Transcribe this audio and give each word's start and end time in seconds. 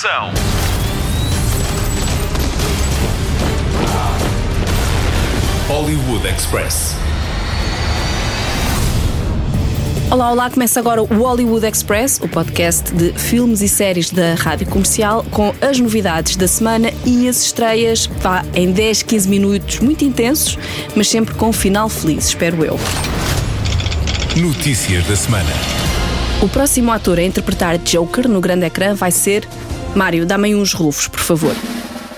Ação! 0.00 0.32
Hollywood 5.68 6.26
Express. 6.26 6.96
Olá, 10.10 10.30
olá, 10.32 10.48
começa 10.48 10.80
agora 10.80 11.02
o 11.02 11.04
Hollywood 11.04 11.66
Express, 11.66 12.18
o 12.22 12.28
podcast 12.28 12.94
de 12.94 13.12
filmes 13.12 13.60
e 13.60 13.68
séries 13.68 14.08
da 14.10 14.32
Rádio 14.36 14.68
Comercial, 14.68 15.22
com 15.30 15.54
as 15.60 15.78
novidades 15.78 16.34
da 16.34 16.48
semana 16.48 16.90
e 17.04 17.28
as 17.28 17.42
estreias 17.42 18.06
pá, 18.06 18.42
em 18.54 18.72
10, 18.72 19.02
15 19.02 19.28
minutos 19.28 19.80
muito 19.80 20.02
intensos, 20.02 20.58
mas 20.96 21.08
sempre 21.08 21.34
com 21.34 21.50
um 21.50 21.52
final 21.52 21.90
feliz, 21.90 22.28
espero 22.28 22.64
eu. 22.64 22.80
Notícias 24.34 25.06
da 25.06 25.14
semana. 25.14 25.50
O 26.40 26.48
próximo 26.48 26.90
ator 26.90 27.18
a 27.18 27.22
interpretar 27.22 27.76
Joker 27.76 28.26
no 28.26 28.40
grande 28.40 28.64
ecrã 28.64 28.94
vai 28.94 29.10
ser. 29.10 29.46
Mário, 29.94 30.24
dá-me 30.24 30.48
aí 30.48 30.54
uns 30.54 30.72
rufos, 30.72 31.08
por 31.08 31.20
favor. 31.20 31.54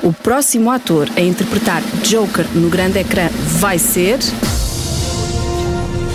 O 0.02 0.12
próximo 0.12 0.70
ator 0.70 1.08
a 1.16 1.20
interpretar 1.20 1.82
Joker 2.04 2.46
no 2.54 2.68
grande 2.68 2.98
ecrã 2.98 3.28
vai 3.60 3.78
ser. 3.78 4.18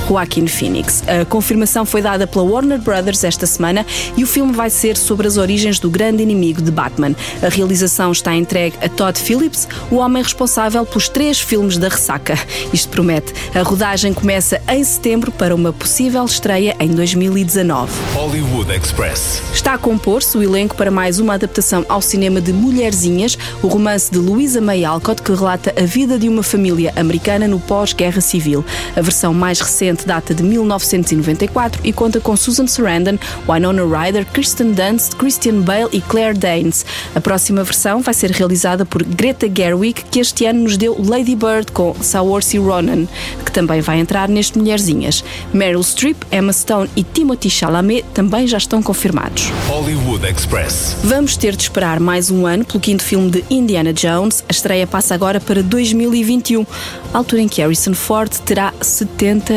Joaquin 0.07 0.47
Phoenix. 0.47 1.03
A 1.07 1.25
confirmação 1.25 1.85
foi 1.85 2.01
dada 2.01 2.25
pela 2.25 2.45
Warner 2.45 2.79
Brothers 2.79 3.23
esta 3.23 3.45
semana 3.45 3.85
e 4.15 4.23
o 4.23 4.27
filme 4.27 4.53
vai 4.53 4.69
ser 4.69 4.95
sobre 4.95 5.27
as 5.27 5.37
origens 5.37 5.79
do 5.79 5.89
grande 5.89 6.23
inimigo 6.23 6.61
de 6.61 6.71
Batman. 6.71 7.15
A 7.41 7.49
realização 7.49 8.11
está 8.11 8.33
entregue 8.35 8.77
a 8.81 8.87
Todd 8.87 9.19
Phillips, 9.19 9.67
o 9.91 9.95
homem 9.95 10.23
responsável 10.23 10.85
pelos 10.85 11.09
três 11.09 11.39
filmes 11.39 11.77
da 11.77 11.89
ressaca. 11.89 12.37
Isto 12.71 12.89
promete. 12.89 13.33
A 13.53 13.61
rodagem 13.61 14.13
começa 14.13 14.61
em 14.69 14.83
setembro 14.83 15.31
para 15.31 15.53
uma 15.53 15.73
possível 15.73 16.23
estreia 16.23 16.75
em 16.79 16.89
2019. 16.89 17.91
Hollywood 18.13 18.71
Express. 18.71 19.41
Está 19.53 19.73
a 19.73 19.77
compor-se 19.77 20.37
o 20.37 20.43
elenco 20.43 20.75
para 20.75 20.91
mais 20.91 21.19
uma 21.19 21.33
adaptação 21.33 21.85
ao 21.89 22.01
cinema 22.01 22.39
de 22.39 22.53
Mulherzinhas, 22.53 23.37
o 23.61 23.67
romance 23.67 24.11
de 24.11 24.17
Louisa 24.17 24.61
May 24.61 24.85
Alcott 24.85 25.21
que 25.21 25.33
relata 25.33 25.73
a 25.77 25.85
vida 25.85 26.17
de 26.17 26.29
uma 26.29 26.43
família 26.43 26.93
americana 26.95 27.47
no 27.47 27.59
pós-guerra 27.59 28.21
civil. 28.21 28.63
A 28.95 29.01
versão 29.01 29.33
mais 29.33 29.59
recente 29.59 29.96
data 30.05 30.33
de 30.33 30.43
1994 30.43 31.81
e 31.83 31.93
conta 31.93 32.19
com 32.19 32.35
Susan 32.35 32.67
Sarandon, 32.67 33.17
Winona 33.47 33.83
Ryder, 33.83 34.25
Kirsten 34.25 34.73
Dunst, 34.73 35.15
Christian 35.15 35.61
Bale 35.61 35.89
e 35.91 36.01
Claire 36.01 36.37
Danes. 36.37 36.85
A 37.15 37.21
próxima 37.21 37.63
versão 37.63 38.01
vai 38.01 38.13
ser 38.13 38.31
realizada 38.31 38.85
por 38.85 39.03
Greta 39.03 39.47
Gerwig, 39.53 40.03
que 40.11 40.19
este 40.19 40.45
ano 40.45 40.63
nos 40.63 40.77
deu 40.77 40.95
Lady 41.03 41.35
Bird 41.35 41.71
com 41.71 41.95
Saoirse 42.01 42.57
Ronan, 42.57 43.07
que 43.43 43.51
também 43.51 43.81
vai 43.81 43.99
entrar 43.99 44.29
neste 44.29 44.57
Mulherzinhas. 44.57 45.23
Meryl 45.53 45.83
Streep, 45.83 46.17
Emma 46.31 46.53
Stone 46.53 46.89
e 46.95 47.03
Timothy 47.03 47.49
Chalamet 47.49 48.05
também 48.13 48.47
já 48.47 48.57
estão 48.57 48.83
confirmados. 48.83 49.51
Hollywood 49.67 50.25
Express. 50.25 50.97
Vamos 51.03 51.37
ter 51.37 51.55
de 51.55 51.63
esperar 51.63 51.99
mais 51.99 52.29
um 52.29 52.45
ano 52.45 52.65
pelo 52.65 52.79
quinto 52.79 53.03
filme 53.03 53.29
de 53.29 53.43
Indiana 53.49 53.93
Jones. 53.93 54.43
A 54.47 54.51
estreia 54.51 54.85
passa 54.85 55.13
agora 55.15 55.39
para 55.39 55.63
2021, 55.63 56.65
altura 57.13 57.41
em 57.41 57.47
que 57.47 57.61
Harrison 57.61 57.93
Ford 57.93 58.31
terá 58.45 58.73
79 58.81 59.47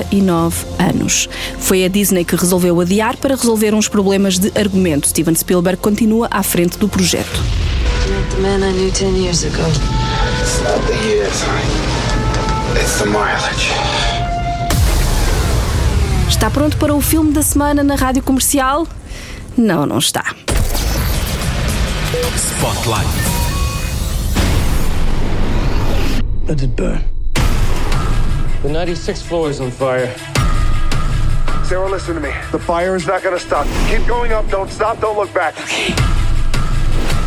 anos. 0.78 1.28
Foi 1.58 1.84
a 1.84 1.88
Disney 1.88 2.24
que 2.24 2.36
resolveu 2.36 2.80
adiar 2.80 3.16
para 3.16 3.34
resolver 3.34 3.74
uns 3.74 3.88
problemas 3.88 4.38
de 4.38 4.52
argumento. 4.58 5.08
Steven 5.08 5.34
Spielberg 5.34 5.80
continua 5.80 6.28
à 6.30 6.42
frente 6.42 6.78
do 6.78 6.88
projeto. 6.88 7.42
The 8.30 8.40
man 8.42 8.68
I 8.68 8.72
knew 8.72 8.90
10 8.90 9.16
years 9.16 9.44
ago. 9.44 9.62
It's 10.40 10.60
not 10.62 10.80
the 10.86 10.94
years, 11.08 11.42
honey. 11.42 12.80
It's 12.80 12.98
the 12.98 13.06
mileage. 13.06 13.70
Está 16.28 16.50
pronto 16.50 16.76
para 16.76 16.94
o 16.94 17.00
filme 17.00 17.32
da 17.32 17.42
semana 17.42 17.82
na 17.82 17.96
rádio 17.96 18.22
comercial? 18.22 18.86
Não, 19.56 19.84
não 19.84 19.98
está. 19.98 20.34
Spotlight. 22.36 23.06
Let 26.48 26.62
it 26.62 26.74
burn. 26.76 27.19
The 28.62 28.68
96th 28.68 29.22
floor 29.22 29.48
is 29.48 29.58
on 29.58 29.70
fire. 29.70 30.14
Sarah, 31.64 31.88
listen 31.88 32.14
to 32.14 32.20
me. 32.20 32.30
The 32.52 32.58
fire 32.58 32.94
is 32.94 33.06
not 33.06 33.22
going 33.22 33.34
to 33.34 33.42
stop. 33.42 33.66
Keep 33.88 34.06
going 34.06 34.32
up. 34.32 34.50
Don't 34.50 34.70
stop. 34.70 35.00
Don't 35.00 35.16
look 35.16 35.32
back. 35.32 35.56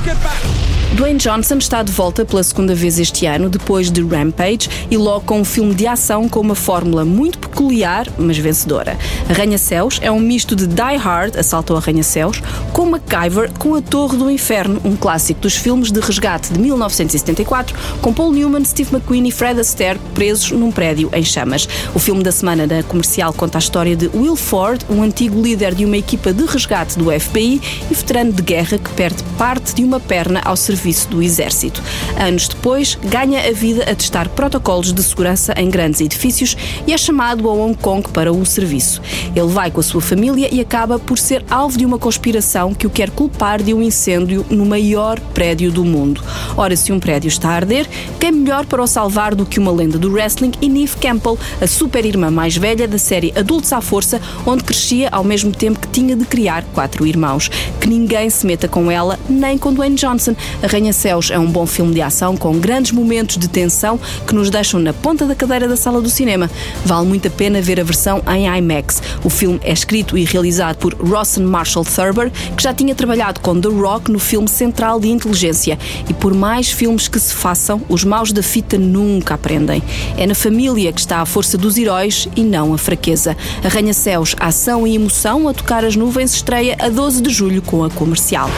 Get 0.05 0.21
back. 0.21 0.52
Dwayne 0.93 1.17
Johnson 1.17 1.57
está 1.57 1.81
de 1.81 1.91
volta 1.91 2.23
pela 2.23 2.43
segunda 2.43 2.75
vez 2.75 2.99
este 2.99 3.25
ano, 3.25 3.49
depois 3.49 3.89
de 3.89 4.05
Rampage, 4.05 4.69
e 4.91 4.95
logo 4.95 5.25
com 5.25 5.41
um 5.41 5.43
filme 5.43 5.73
de 5.73 5.87
ação 5.87 6.29
com 6.29 6.39
uma 6.39 6.53
fórmula 6.53 7.03
muito 7.03 7.39
peculiar, 7.39 8.07
mas 8.15 8.37
vencedora. 8.37 8.95
Arranha-Céus 9.27 9.99
é 10.03 10.11
um 10.11 10.19
misto 10.19 10.55
de 10.55 10.67
Die 10.67 10.97
Hard, 10.97 11.35
Assalto 11.35 11.73
ao 11.73 11.79
Arranha-Céus, 11.79 12.43
com 12.71 12.85
MacGyver 12.85 13.51
com 13.57 13.73
A 13.73 13.81
Torre 13.81 14.17
do 14.17 14.29
Inferno, 14.29 14.79
um 14.85 14.95
clássico 14.95 15.41
dos 15.41 15.55
filmes 15.55 15.91
de 15.91 15.99
resgate 15.99 16.53
de 16.53 16.59
1974, 16.59 17.75
com 17.99 18.13
Paul 18.13 18.31
Newman, 18.31 18.63
Steve 18.63 18.93
McQueen 18.93 19.27
e 19.27 19.31
Fred 19.31 19.59
Astaire 19.59 19.99
presos 20.13 20.51
num 20.51 20.71
prédio 20.71 21.09
em 21.11 21.23
chamas. 21.23 21.67
O 21.95 21.99
filme 21.99 22.21
da 22.21 22.31
semana 22.31 22.67
da 22.67 22.83
comercial 22.83 23.33
conta 23.33 23.57
a 23.57 23.59
história 23.59 23.95
de 23.95 24.11
Will 24.13 24.35
Ford, 24.35 24.79
um 24.87 25.01
antigo 25.01 25.41
líder 25.41 25.73
de 25.73 25.85
uma 25.85 25.97
equipa 25.97 26.31
de 26.31 26.45
resgate 26.45 26.99
do 26.99 27.05
FBI 27.05 27.59
e 27.89 27.93
veterano 27.95 28.31
de 28.31 28.43
guerra 28.43 28.77
que 28.77 28.91
perde 28.91 29.23
parte 29.39 29.73
de 29.73 29.83
uma 29.83 29.99
perna 29.99 30.39
ao 30.45 30.55
serviço 30.55 30.82
do 31.07 31.21
exército. 31.21 31.81
Anos 32.17 32.47
depois, 32.49 32.97
ganha 33.03 33.47
a 33.47 33.51
vida 33.53 33.83
a 33.83 33.95
testar 33.95 34.27
protocolos 34.29 34.91
de 34.91 35.01
segurança 35.01 35.53
em 35.57 35.69
grandes 35.69 36.01
edifícios 36.01 36.57
e 36.85 36.91
é 36.91 36.97
chamado 36.97 37.49
a 37.49 37.53
Hong 37.53 37.77
Kong 37.77 38.09
para 38.09 38.33
o 38.33 38.45
serviço. 38.45 39.01
Ele 39.33 39.47
vai 39.47 39.71
com 39.71 39.79
a 39.79 39.83
sua 39.83 40.01
família 40.01 40.49
e 40.51 40.59
acaba 40.59 40.99
por 40.99 41.17
ser 41.17 41.45
alvo 41.49 41.77
de 41.77 41.85
uma 41.85 41.97
conspiração 41.97 42.73
que 42.73 42.85
o 42.85 42.89
quer 42.89 43.09
culpar 43.09 43.63
de 43.63 43.73
um 43.73 43.81
incêndio 43.81 44.45
no 44.49 44.65
maior 44.65 45.19
prédio 45.33 45.71
do 45.71 45.85
mundo. 45.85 46.21
Ora, 46.57 46.75
se 46.75 46.91
um 46.91 46.99
prédio 46.99 47.29
está 47.29 47.49
a 47.49 47.55
arder, 47.55 47.87
quem 48.19 48.31
melhor 48.31 48.65
para 48.65 48.83
o 48.83 48.87
salvar 48.87 49.33
do 49.33 49.45
que 49.45 49.59
uma 49.59 49.71
lenda 49.71 49.97
do 49.97 50.11
wrestling 50.11 50.51
e 50.61 50.67
Neve 50.67 50.97
Campbell, 50.97 51.39
a 51.61 51.67
super-irmã 51.67 52.29
mais 52.29 52.57
velha 52.57 52.87
da 52.87 52.97
série 52.97 53.33
Adultos 53.35 53.71
à 53.71 53.79
Força, 53.79 54.21
onde 54.45 54.63
crescia 54.63 55.09
ao 55.11 55.23
mesmo 55.23 55.51
tempo 55.51 55.79
que 55.79 55.87
tinha 55.87 56.15
de 56.15 56.25
criar 56.25 56.63
quatro 56.73 57.05
irmãos. 57.05 57.49
Que 57.79 57.87
ninguém 57.87 58.29
se 58.29 58.45
meta 58.45 58.67
com 58.67 58.89
ela, 58.91 59.19
nem 59.29 59.57
com 59.57 59.73
Dwayne 59.73 59.95
Johnson. 59.95 60.35
Arranha-Céus 60.73 61.29
é 61.29 61.37
um 61.37 61.45
bom 61.45 61.67
filme 61.67 61.93
de 61.93 62.01
ação 62.01 62.35
com 62.35 62.57
grandes 62.57 62.91
momentos 62.91 63.37
de 63.37 63.47
tensão 63.47 63.99
que 64.25 64.33
nos 64.33 64.49
deixam 64.49 64.79
na 64.79 64.91
ponta 64.91 65.23
da 65.23 65.35
cadeira 65.35 65.67
da 65.67 65.77
sala 65.77 66.01
do 66.01 66.09
cinema. 66.09 66.49
Vale 66.83 67.07
muito 67.07 67.27
a 67.27 67.31
pena 67.31 67.61
ver 67.61 67.79
a 67.79 67.83
versão 67.83 68.23
em 68.33 68.47
IMAX. 68.47 68.99
O 69.23 69.29
filme 69.29 69.59
é 69.63 69.71
escrito 69.71 70.17
e 70.17 70.25
realizado 70.25 70.77
por 70.77 70.95
Rawson 70.95 71.41
Marshall 71.41 71.85
Thurber, 71.85 72.31
que 72.57 72.63
já 72.63 72.73
tinha 72.73 72.95
trabalhado 72.95 73.39
com 73.39 73.61
The 73.61 73.69
Rock 73.69 74.11
no 74.11 74.17
filme 74.17 74.47
Central 74.47 74.99
de 74.99 75.09
Inteligência. 75.09 75.77
E 76.09 76.13
por 76.13 76.33
mais 76.33 76.71
filmes 76.71 77.07
que 77.07 77.19
se 77.19 77.35
façam, 77.35 77.79
os 77.87 78.03
maus 78.03 78.31
da 78.31 78.41
fita 78.41 78.75
nunca 78.75 79.35
aprendem. 79.35 79.83
É 80.17 80.25
na 80.25 80.33
família 80.33 80.91
que 80.91 81.01
está 81.01 81.19
a 81.19 81.25
força 81.25 81.55
dos 81.55 81.77
heróis 81.77 82.27
e 82.35 82.41
não 82.41 82.73
a 82.73 82.79
fraqueza. 82.79 83.37
Arranha-Céus, 83.63 84.35
ação 84.39 84.87
e 84.87 84.95
emoção 84.95 85.47
a 85.47 85.53
tocar 85.53 85.85
as 85.85 85.95
nuvens 85.95 86.33
estreia 86.33 86.75
a 86.79 86.89
12 86.89 87.21
de 87.21 87.29
julho 87.29 87.61
com 87.61 87.83
a 87.83 87.91
comercial. 87.91 88.49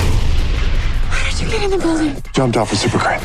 How 1.35 1.41
did 1.41 1.51
you 1.51 1.59
get 1.59 1.63
in 1.65 1.71
the 1.71 1.85
building? 1.85 2.15
Jumped 2.31 2.55
off 2.55 2.71
a 2.71 2.77
super 2.77 2.97
crane. 2.97 3.19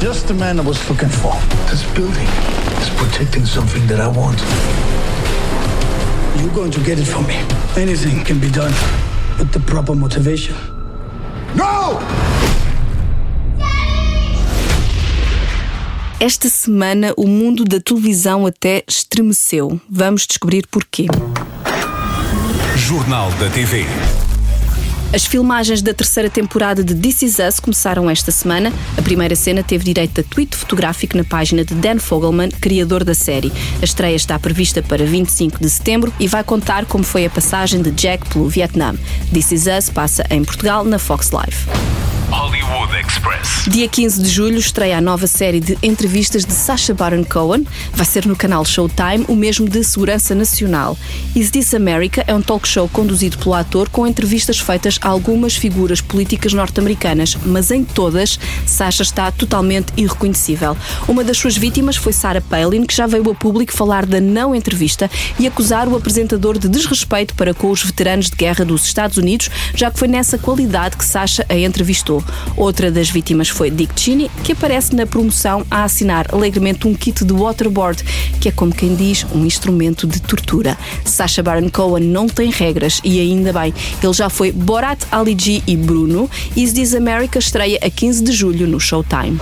Just 0.00 0.28
the 0.28 0.32
man 0.32 0.58
I 0.58 0.62
was 0.62 0.78
looking 0.88 1.10
for. 1.10 1.34
This 1.68 1.84
building 1.92 2.26
is 2.80 2.88
protecting 2.96 3.44
something 3.44 3.86
that 3.86 4.00
I 4.00 4.08
want. 4.08 4.40
You're 6.40 6.54
going 6.54 6.70
to 6.70 6.80
get 6.80 6.98
it 6.98 7.04
from 7.04 7.26
me. 7.26 7.36
Anything 7.76 8.24
can 8.24 8.38
be 8.40 8.50
done 8.50 8.72
with 9.38 9.52
the 9.52 9.60
proper 9.60 9.94
motivation. 9.94 10.56
No! 11.54 12.00
Esta 16.18 16.48
semana 16.48 17.12
o 17.14 17.26
mundo 17.26 17.62
da 17.62 17.78
televisão 17.78 18.46
até 18.46 18.82
estremeceu. 18.88 19.78
Vamos 19.90 20.26
descobrir 20.26 20.66
porquê. 20.66 21.08
Jornal 22.88 23.30
da 23.32 23.50
TV. 23.50 23.84
As 25.14 25.26
filmagens 25.26 25.82
da 25.82 25.92
terceira 25.92 26.30
temporada 26.30 26.82
de 26.82 26.94
This 26.94 27.20
Is 27.20 27.38
Us 27.38 27.60
começaram 27.60 28.08
esta 28.08 28.32
semana. 28.32 28.72
A 28.96 29.02
primeira 29.02 29.36
cena 29.36 29.62
teve 29.62 29.84
direito 29.84 30.22
a 30.22 30.24
tweet 30.24 30.56
fotográfico 30.56 31.14
na 31.14 31.22
página 31.22 31.66
de 31.66 31.74
Dan 31.74 31.98
Fogelman, 31.98 32.48
criador 32.48 33.04
da 33.04 33.12
série. 33.12 33.52
A 33.82 33.84
estreia 33.84 34.16
está 34.16 34.38
prevista 34.38 34.80
para 34.80 35.04
25 35.04 35.60
de 35.60 35.68
setembro 35.68 36.10
e 36.18 36.26
vai 36.26 36.42
contar 36.42 36.86
como 36.86 37.04
foi 37.04 37.26
a 37.26 37.30
passagem 37.30 37.82
de 37.82 37.90
Jack 37.90 38.26
pelo 38.30 38.48
Vietnã. 38.48 38.94
This 39.34 39.52
Is 39.52 39.66
Us 39.66 39.90
passa 39.90 40.24
em 40.30 40.42
Portugal 40.42 40.82
na 40.82 40.98
Fox 40.98 41.30
Live. 41.30 42.17
Hollywood 42.30 42.94
Express. 42.94 43.64
Dia 43.68 43.88
15 43.88 44.22
de 44.22 44.28
julho 44.28 44.58
estreia 44.58 44.98
a 44.98 45.00
nova 45.00 45.26
série 45.26 45.60
de 45.60 45.78
entrevistas 45.82 46.44
de 46.44 46.52
Sacha 46.52 46.92
Baron 46.92 47.24
Cohen. 47.24 47.66
Vai 47.92 48.04
ser 48.04 48.26
no 48.26 48.36
canal 48.36 48.64
Showtime, 48.64 49.24
o 49.28 49.34
mesmo 49.34 49.68
de 49.68 49.82
Segurança 49.82 50.34
Nacional. 50.34 50.96
Is 51.34 51.50
This 51.50 51.72
America 51.72 52.22
é 52.26 52.34
um 52.34 52.42
talk 52.42 52.68
show 52.68 52.86
conduzido 52.88 53.38
pelo 53.38 53.54
ator 53.54 53.88
com 53.88 54.06
entrevistas 54.06 54.58
feitas 54.58 54.98
a 55.00 55.08
algumas 55.08 55.56
figuras 55.56 56.02
políticas 56.02 56.52
norte-americanas, 56.52 57.36
mas 57.46 57.70
em 57.70 57.82
todas, 57.82 58.38
Sacha 58.66 59.02
está 59.02 59.30
totalmente 59.30 59.92
irreconhecível. 59.96 60.76
Uma 61.06 61.24
das 61.24 61.38
suas 61.38 61.56
vítimas 61.56 61.96
foi 61.96 62.12
Sarah 62.12 62.42
Palin, 62.42 62.84
que 62.84 62.94
já 62.94 63.06
veio 63.06 63.30
a 63.30 63.34
público 63.34 63.72
falar 63.72 64.04
da 64.04 64.20
não 64.20 64.54
entrevista 64.54 65.10
e 65.38 65.46
acusar 65.46 65.88
o 65.88 65.96
apresentador 65.96 66.58
de 66.58 66.68
desrespeito 66.68 67.34
para 67.34 67.54
com 67.54 67.70
os 67.70 67.82
veteranos 67.82 68.28
de 68.28 68.36
guerra 68.36 68.64
dos 68.64 68.84
Estados 68.84 69.16
Unidos, 69.16 69.50
já 69.74 69.90
que 69.90 69.98
foi 69.98 70.08
nessa 70.08 70.36
qualidade 70.36 70.96
que 70.96 71.04
Sacha 71.04 71.46
a 71.48 71.56
entrevistou. 71.56 72.17
Outra 72.56 72.90
das 72.90 73.10
vítimas 73.10 73.48
foi 73.48 73.70
Dick 73.70 73.98
Cheney, 73.98 74.30
que 74.42 74.52
aparece 74.52 74.94
na 74.94 75.06
promoção 75.06 75.64
a 75.70 75.84
assinar 75.84 76.26
alegremente 76.32 76.86
um 76.86 76.94
kit 76.94 77.24
de 77.24 77.32
waterboard, 77.32 78.02
que 78.40 78.48
é 78.48 78.52
como 78.52 78.74
quem 78.74 78.94
diz, 78.94 79.26
um 79.34 79.44
instrumento 79.44 80.06
de 80.06 80.20
tortura. 80.20 80.76
Sacha 81.04 81.42
Baron 81.42 81.70
Cohen 81.70 82.04
não 82.04 82.28
tem 82.28 82.50
regras 82.50 83.00
e 83.04 83.20
ainda 83.20 83.52
bem, 83.52 83.72
ele 84.02 84.12
já 84.12 84.28
foi 84.28 84.52
Borat, 84.52 85.04
Ali 85.10 85.36
G 85.38 85.62
e 85.66 85.76
Bruno. 85.76 86.30
Is 86.56 86.72
This 86.72 86.94
America 86.94 87.38
estreia 87.38 87.78
a 87.82 87.90
15 87.90 88.24
de 88.24 88.32
julho 88.32 88.66
no 88.66 88.80
Showtime. 88.80 89.38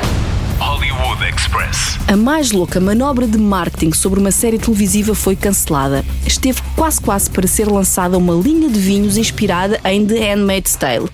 Hollywood 0.59 1.23
Express. 1.23 1.99
A 2.09 2.17
mais 2.17 2.51
louca 2.51 2.81
manobra 2.81 3.27
de 3.27 3.37
marketing 3.37 3.93
sobre 3.93 4.19
uma 4.19 4.31
série 4.31 4.59
televisiva 4.59 5.15
foi 5.15 5.37
cancelada. 5.37 6.05
Esteve 6.27 6.63
quase 6.75 7.01
quase 7.01 7.29
para 7.29 7.47
ser 7.47 7.69
lançada 7.69 8.17
uma 8.17 8.33
linha 8.35 8.69
de 8.71 8.79
vinhos 8.79 9.17
inspirada 9.17 9.79
em 9.85 10.07
The 10.07 10.19
Handmaid's 10.19 10.75
Tale. 10.77 11.09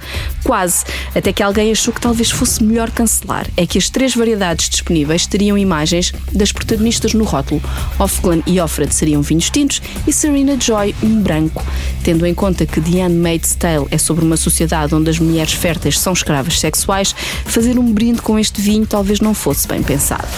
Quase, 0.45 0.85
até 1.15 1.33
que 1.33 1.43
alguém 1.43 1.71
achou 1.71 1.95
que 1.95 2.01
talvez 2.01 2.31
fosse 2.31 2.63
melhor 2.63 2.91
cancelar. 2.91 3.47
É 3.57 3.67
que 3.67 3.79
as 3.79 3.89
três 3.89 4.15
variedades 4.15 4.69
disponíveis 4.69 5.27
teriam 5.27 5.57
imagens 5.57 6.13
das 6.33 6.53
protagonistas 6.53 7.15
no 7.15 7.25
rótulo. 7.25 7.63
Offglen 7.99 8.43
e 8.47 8.61
Offred 8.61 8.93
seriam 8.95 9.23
vinhos 9.23 9.51
tintos 9.51 9.81
e 10.07 10.13
Serena 10.13 10.59
Joy 10.59 10.95
um 11.03 11.21
branco. 11.23 11.65
Tendo 12.03 12.27
em 12.27 12.35
conta 12.35 12.67
que 12.67 12.81
The 12.81 13.03
Handmaid's 13.03 13.55
Tale 13.55 13.87
é 13.91 13.99
sobre 13.99 14.25
uma 14.25 14.37
sociedade 14.37 14.95
onde 14.95 15.11
as 15.11 15.19
mulheres 15.19 15.53
férteis 15.53 15.99
são 15.99 16.13
escravas 16.13 16.59
sexuais, 16.59 17.15
fazer 17.45 17.79
um 17.79 17.93
brinde 17.93 18.21
com 18.23 18.39
este 18.39 18.61
vinho 18.61 18.87
talvez 18.87 19.21
não 19.21 19.35
fosse 19.35 19.69
bem 19.69 19.83
pensado. 19.83 20.29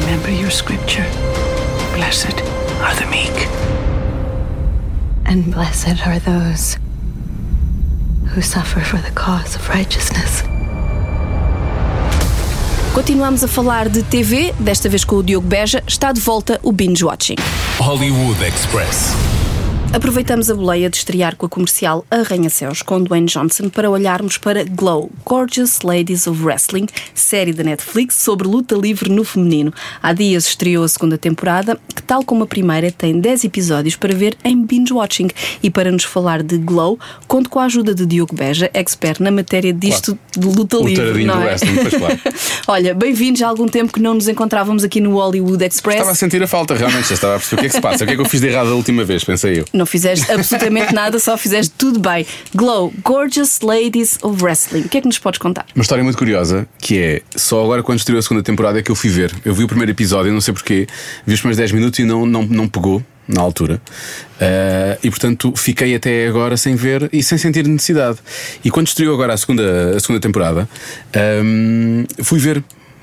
Remember 0.00 0.30
your 0.30 0.50
scripture. 0.50 1.06
Blessed 1.94 2.42
are 2.82 2.94
the 2.96 3.06
meek. 3.06 3.32
And 5.26 5.50
blessed 5.50 6.06
are 6.06 6.20
those 6.20 6.78
who 8.34 8.42
suffer 8.42 8.80
for 8.80 8.98
the 8.98 9.10
cause 9.12 9.56
of 9.56 9.68
righteousness. 9.68 10.42
Continuamos 12.94 13.42
a 13.42 13.48
falar 13.48 13.88
de 13.88 14.02
TV, 14.02 14.54
desta 14.58 14.88
vez 14.88 15.04
com 15.04 15.16
o 15.16 15.22
Diogo 15.22 15.46
Beja. 15.46 15.82
Está 15.86 16.12
de 16.12 16.20
volta 16.20 16.60
o 16.62 16.72
Binge 16.72 17.04
Watching. 17.04 17.36
Hollywood 17.78 18.42
Express. 18.44 19.41
Aproveitamos 19.94 20.50
a 20.50 20.54
boleia 20.54 20.88
de 20.88 20.96
estrear 20.96 21.36
com 21.36 21.44
a 21.44 21.48
comercial 21.50 22.02
Arranha-Céus 22.10 22.80
com 22.80 23.02
Dwayne 23.02 23.26
Johnson 23.26 23.68
para 23.68 23.90
olharmos 23.90 24.38
para 24.38 24.64
Glow, 24.64 25.10
Gorgeous 25.22 25.80
Ladies 25.82 26.26
of 26.26 26.42
Wrestling, 26.42 26.86
série 27.14 27.52
da 27.52 27.62
Netflix 27.62 28.14
sobre 28.14 28.48
luta 28.48 28.74
livre 28.74 29.10
no 29.10 29.22
feminino. 29.22 29.72
Há 30.02 30.14
dias 30.14 30.46
estreou 30.46 30.82
a 30.82 30.88
segunda 30.88 31.18
temporada, 31.18 31.78
que, 31.94 32.02
tal 32.02 32.24
como 32.24 32.44
a 32.44 32.46
primeira, 32.46 32.90
tem 32.90 33.20
10 33.20 33.44
episódios 33.44 33.94
para 33.94 34.14
ver 34.14 34.34
em 34.42 34.64
binge 34.64 34.94
watching. 34.94 35.28
E 35.62 35.68
para 35.68 35.92
nos 35.92 36.04
falar 36.04 36.42
de 36.42 36.56
Glow, 36.56 36.98
conto 37.28 37.50
com 37.50 37.58
a 37.58 37.64
ajuda 37.64 37.94
de 37.94 38.06
Diogo 38.06 38.34
Beja, 38.34 38.70
expert 38.72 39.20
na 39.20 39.30
matéria 39.30 39.74
disto 39.74 40.18
de 40.34 40.46
luta 40.46 40.78
livre. 40.78 41.22
não 41.26 41.36
do 41.36 41.42
é? 41.42 41.44
wrestling, 41.44 41.74
pois 41.74 41.94
claro. 41.94 42.20
Olha, 42.66 42.94
bem-vindos 42.94 43.42
há 43.42 43.48
algum 43.48 43.68
tempo 43.68 43.92
que 43.92 44.00
não 44.00 44.14
nos 44.14 44.26
encontrávamos 44.26 44.84
aqui 44.84 45.02
no 45.02 45.12
Hollywood 45.16 45.62
Express. 45.62 45.96
Estava 45.96 46.12
a 46.12 46.14
sentir 46.14 46.42
a 46.42 46.46
falta, 46.48 46.74
realmente. 46.74 47.08
Já 47.08 47.14
estava 47.14 47.36
a 47.36 47.38
perceber 47.38 47.60
o 47.60 47.60
que 47.60 47.66
é 47.66 47.68
que 47.68 47.74
se 47.76 47.80
passa. 47.82 48.04
O 48.04 48.06
que 48.06 48.14
é 48.14 48.16
que 48.16 48.22
eu 48.22 48.28
fiz 48.28 48.40
de 48.40 48.46
errado 48.46 48.70
a 48.70 48.74
última 48.74 49.04
vez, 49.04 49.22
pensei 49.22 49.60
eu. 49.60 49.66
Não 49.81 49.81
fizeste 49.86 50.30
absolutamente 50.30 50.92
nada, 50.94 51.18
só 51.18 51.36
fizeste 51.36 51.72
tudo 51.76 51.98
bem. 51.98 52.26
Glow, 52.54 52.92
Gorgeous 53.02 53.60
Ladies 53.60 54.18
of 54.22 54.42
Wrestling. 54.42 54.82
O 54.82 54.88
que 54.88 54.98
é 54.98 55.00
que 55.00 55.06
nos 55.06 55.18
podes 55.18 55.38
contar? 55.38 55.66
Uma 55.74 55.82
história 55.82 56.02
muito 56.02 56.18
curiosa 56.18 56.66
que 56.78 56.98
é 56.98 57.22
só 57.36 57.62
agora 57.62 57.82
quando 57.82 57.98
estreou 57.98 58.18
a 58.18 58.22
segunda 58.22 58.42
temporada 58.42 58.78
é 58.78 58.82
que 58.82 58.90
eu 58.90 58.96
fui 58.96 59.10
ver. 59.10 59.34
Eu 59.44 59.54
vi 59.54 59.64
o 59.64 59.68
primeiro 59.68 59.90
episódio, 59.92 60.32
não 60.32 60.40
sei 60.40 60.54
porquê, 60.54 60.86
vi 61.26 61.34
os 61.34 61.40
primeiros 61.40 61.58
10 61.58 61.72
minutos 61.72 61.98
e 61.98 62.04
não, 62.04 62.26
não, 62.26 62.42
não 62.42 62.68
pegou 62.68 63.02
na 63.28 63.40
altura. 63.40 63.80
Eh, 64.40 64.98
e 65.04 65.10
portanto 65.10 65.52
fiquei 65.56 65.94
até 65.94 66.26
agora 66.26 66.56
sem 66.56 66.74
ver 66.74 67.08
e 67.12 67.22
sem 67.22 67.38
sentir 67.38 67.66
necessidade. 67.66 68.18
E 68.64 68.70
quando 68.70 68.88
estreou 68.88 69.14
agora 69.14 69.32
a 69.32 69.36
segunda, 69.36 69.96
a 69.96 70.00
segunda 70.00 70.20
temporada, 70.20 70.68
ehm, 71.12 72.04
fui 72.22 72.38
ver. 72.38 72.62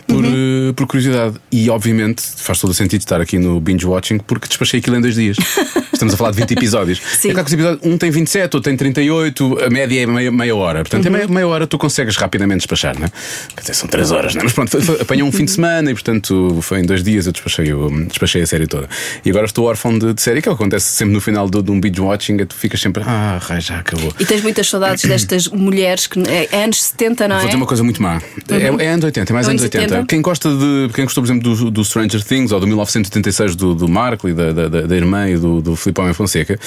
Por, 0.10 0.26
eh, 0.26 0.74
por 0.76 0.88
curiosidade. 0.88 1.36
E 1.52 1.70
obviamente 1.70 2.22
faz 2.38 2.60
todo 2.60 2.72
o 2.72 2.74
sentido 2.74 3.02
estar 3.02 3.22
aqui 3.22 3.38
no 3.38 3.60
binge 3.60 3.86
watching 3.86 4.18
porque 4.20 4.48
despachei 4.48 4.80
aquilo 4.80 4.96
em 4.98 5.02
dois 5.02 5.16
dias. 5.16 5.38
Estamos 5.94 6.14
a 6.14 6.18
falar 6.18 6.32
de 6.32 6.38
20 6.38 6.52
episódios. 6.52 7.00
Sim. 7.20 7.30
É 7.30 7.34
claro 7.34 7.46
que 7.46 7.50
os 7.50 7.54
episódios, 7.54 7.82
um 7.86 7.98
tem 7.98 8.10
27, 8.10 8.56
outro 8.56 8.62
tem 8.70 8.78
38, 8.78 9.58
a 9.66 9.70
média 9.70 10.02
é 10.02 10.06
meia, 10.06 10.32
meia 10.32 10.56
hora. 10.56 10.80
Portanto, 10.80 11.04
Uhum. 11.06 11.10
em 11.12 11.14
meia, 11.14 11.28
meia 11.28 11.48
hora 11.48 11.68
tu 11.68 11.78
consegues 11.78 12.16
rapidamente 12.16 12.60
despachar, 12.60 12.98
não 12.98 13.06
é? 13.08 13.12
Quer 13.56 13.62
dizer, 13.62 13.74
são 13.74 13.88
3 13.90 14.12
horas, 14.12 14.34
não 14.34 14.42
é? 14.42 14.44
Mas 14.46 14.54
pronto, 14.54 14.78
apanhou 15.02 15.28
um 15.28 15.32
fim 15.32 15.46
de 15.46 15.52
semana 15.52 15.92
e, 15.92 15.94
portanto, 15.94 16.60
foi 16.62 16.80
em 16.80 16.84
dois 16.86 17.04
dias 17.04 17.26
eu 17.26 17.32
despachei, 17.34 17.72
o- 17.74 18.06
despachei 18.06 18.42
a 18.42 18.48
série 18.48 18.66
toda. 18.68 18.88
E 19.26 19.30
agora 19.30 19.46
estou 19.46 19.66
órfão 19.66 19.98
de, 20.00 20.14
de 20.14 20.22
série, 20.22 20.42
que 20.42 20.48
é 20.48 20.52
o 20.52 20.56
que 20.56 20.62
acontece 20.64 20.88
sempre 20.96 21.14
no 21.14 21.22
final 21.22 21.50
de, 21.50 21.62
de 21.62 21.70
um 21.72 21.80
binge 21.80 22.00
watching, 22.02 22.38
é 22.40 22.46
tu 22.46 22.56
ficas 22.56 22.80
sempre, 22.80 23.04
ah, 23.06 23.40
já 23.60 23.80
acabou. 23.80 24.14
E 24.20 24.26
tens 24.26 24.42
muitas 24.42 24.68
saudades 24.70 25.04
destas 25.10 25.48
mulheres 25.50 26.08
que 26.08 26.20
é 26.28 26.64
anos 26.64 26.82
70, 26.84 27.28
não 27.28 27.36
é? 27.36 27.40
Vou 27.40 27.48
dizer 27.48 27.58
uma 27.58 27.66
coisa 27.68 27.84
muito 27.84 28.02
má. 28.02 28.22
É, 28.50 28.86
é 28.86 28.88
anos 28.90 29.04
80, 29.06 29.32
é 29.32 29.34
mais 29.34 29.48
É 29.48 29.52
anos 29.52 29.62
anos 29.64 29.76
80. 29.76 29.99
80. 30.00 30.08
Quem 30.08 30.22
gosta 30.22 30.50
de. 30.50 30.90
Quem 30.94 31.06
gostou, 31.06 31.24
por 31.24 31.28
exemplo, 31.28 31.56
do, 31.56 31.72
do 31.72 31.86
Stranger 31.86 32.24
Things 32.24 32.52
ou 32.52 32.60
do 32.60 32.68
1986 32.68 33.56
do, 33.56 33.76
do 33.76 33.88
Marco 33.88 34.28
e 34.28 34.34
da, 34.34 34.52
da, 34.52 34.68
da- 34.82 34.96
irmã 34.96 35.30
e 35.30 35.38
do, 35.38 35.62
do 35.62 35.76
Filipe 35.76 36.02
Homem 36.02 36.14
Fonseca, 36.14 36.60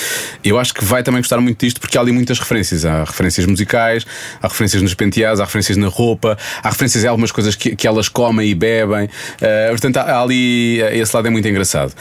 eu 0.45 0.59
acho 0.59 0.73
que 0.75 0.85
vai 0.85 1.03
também 1.03 1.21
gostar 1.21 1.41
muito 1.41 1.59
disto 1.59 1.81
porque 1.81 1.97
há 1.99 2.01
ali 2.01 2.13
muitas 2.13 2.39
referências. 2.39 2.85
Há 2.85 3.05
referências 3.05 3.47
musicais, 3.47 4.07
há 4.41 4.49
referências 4.49 4.83
nos 4.83 4.95
penteados, 4.95 5.41
há 5.41 5.45
referências 5.45 5.77
na 5.77 5.89
roupa, 5.89 6.39
há 6.63 6.71
referências 6.71 7.05
a 7.05 7.11
algumas 7.11 7.33
coisas 7.33 7.55
que, 7.55 7.75
que 7.77 7.87
elas 7.87 8.09
comem 8.09 8.49
e 8.49 8.55
bebem. 8.55 9.05
Uh, 9.07 9.71
portanto, 9.71 9.97
há, 9.99 10.21
ali. 10.21 10.81
Esse 10.93 11.15
lado 11.15 11.27
é 11.29 11.31
muito 11.31 11.47
engraçado. 11.49 11.93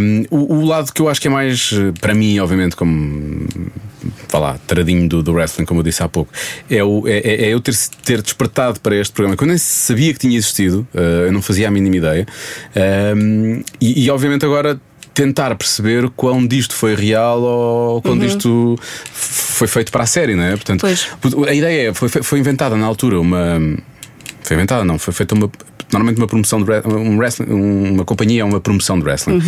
Um, 0.00 0.24
o, 0.30 0.54
o 0.56 0.64
lado 0.66 0.92
que 0.92 1.00
eu 1.00 1.08
acho 1.08 1.20
que 1.20 1.28
é 1.28 1.30
mais, 1.30 1.70
eh, 1.72 1.92
para 2.00 2.14
mim, 2.14 2.38
obviamente, 2.38 2.76
como 2.76 3.46
vá 4.30 4.38
lá, 4.38 4.58
taradinho 4.66 5.08
do, 5.08 5.22
do 5.22 5.32
wrestling, 5.32 5.64
como 5.64 5.80
eu 5.80 5.84
disse 5.84 6.02
há 6.02 6.08
pouco, 6.08 6.32
é, 6.70 6.82
o, 6.82 7.06
é, 7.06 7.18
é- 7.18 7.44
é 7.46 7.54
eu 7.54 7.60
ter, 7.60 7.74
ter 8.04 8.22
despertado 8.22 8.80
para 8.80 8.96
este 8.96 9.12
programa, 9.12 9.36
que 9.36 9.42
eu 9.42 9.48
nem 9.48 9.58
sabia 9.58 10.12
que 10.12 10.18
tinha 10.18 10.36
existido, 10.36 10.86
eh, 10.94 11.26
eu 11.26 11.32
não 11.32 11.42
fazia 11.42 11.68
a 11.68 11.70
mínima 11.70 11.96
ideia, 11.96 12.26
Ehm, 12.74 13.62
e, 13.80 14.04
e 14.04 14.10
obviamente 14.10 14.44
agora. 14.44 14.80
Tentar 15.14 15.52
perceber 15.56 16.08
quão 16.10 16.46
disto 16.46 16.76
foi 16.76 16.94
real 16.94 17.42
ou 17.42 18.00
quão 18.00 18.16
disto 18.16 18.78
foi 19.12 19.66
feito 19.66 19.90
para 19.90 20.04
a 20.04 20.06
série, 20.06 20.36
não 20.36 20.44
é? 20.44 20.50
Portanto, 20.52 20.82
Pois. 20.82 21.08
a 21.48 21.52
ideia 21.52 21.90
é, 21.90 21.92
foi, 21.94 22.08
foi 22.08 22.38
inventada 22.38 22.76
na 22.76 22.86
altura 22.86 23.18
uma. 23.18 23.58
Foi 24.44 24.54
inventada, 24.56 24.84
não, 24.84 24.96
foi 24.96 25.12
feita 25.12 25.34
uma. 25.34 25.50
Normalmente 25.92 26.18
uma 26.18 26.26
promoção 26.26 26.62
de 26.62 26.70
um 26.88 27.16
wrestling, 27.16 27.46
uma 27.50 28.04
companhia 28.04 28.42
é 28.42 28.44
uma 28.44 28.60
promoção 28.60 28.98
de 28.98 29.04
wrestling. 29.04 29.40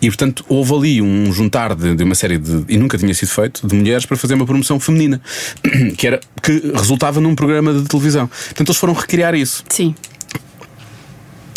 E 0.00 0.06
portanto 0.08 0.44
houve 0.48 0.74
ali 0.74 1.02
um 1.02 1.32
juntar 1.32 1.74
de, 1.74 1.94
de 1.94 2.04
uma 2.04 2.14
série 2.14 2.38
de. 2.38 2.64
E 2.68 2.76
nunca 2.76 2.96
tinha 2.96 3.12
sido 3.14 3.30
feito, 3.30 3.66
de 3.66 3.74
mulheres 3.74 4.06
para 4.06 4.16
fazer 4.16 4.34
uma 4.34 4.46
promoção 4.46 4.78
feminina. 4.78 5.20
Que, 5.96 6.06
era, 6.06 6.20
que 6.42 6.72
resultava 6.74 7.20
num 7.20 7.34
programa 7.34 7.72
de 7.72 7.84
televisão. 7.84 8.28
Portanto, 8.28 8.68
eles 8.68 8.76
foram 8.76 8.92
recriar 8.92 9.34
isso. 9.34 9.64
Sim. 9.68 9.94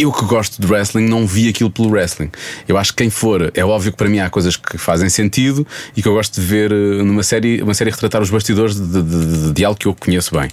Eu 0.01 0.11
que 0.11 0.25
gosto 0.25 0.59
de 0.61 0.67
wrestling 0.67 1.07
não 1.07 1.27
vi 1.27 1.47
aquilo 1.49 1.69
pelo 1.69 1.89
wrestling. 1.89 2.29
Eu 2.67 2.77
acho 2.77 2.91
que 2.91 3.03
quem 3.03 3.09
for, 3.09 3.51
é 3.53 3.63
óbvio 3.63 3.91
que 3.91 3.97
para 3.97 4.09
mim 4.09 4.19
há 4.19 4.29
coisas 4.29 4.55
que 4.55 4.77
fazem 4.77 5.09
sentido 5.09 5.65
e 5.95 6.01
que 6.01 6.07
eu 6.07 6.13
gosto 6.13 6.39
de 6.39 6.45
ver 6.47 6.71
eh, 6.71 7.03
numa 7.03 7.23
série, 7.23 7.61
uma 7.61 7.73
série 7.73 7.91
retratar 7.91 8.21
os 8.21 8.29
bastidores 8.29 8.75
de, 8.75 9.01
de- 9.03 9.03
de- 9.03 9.51
de 9.53 9.65
algo 9.65 9.79
que 9.79 9.85
eu 9.87 9.93
conheço 9.93 10.33
bem. 10.37 10.49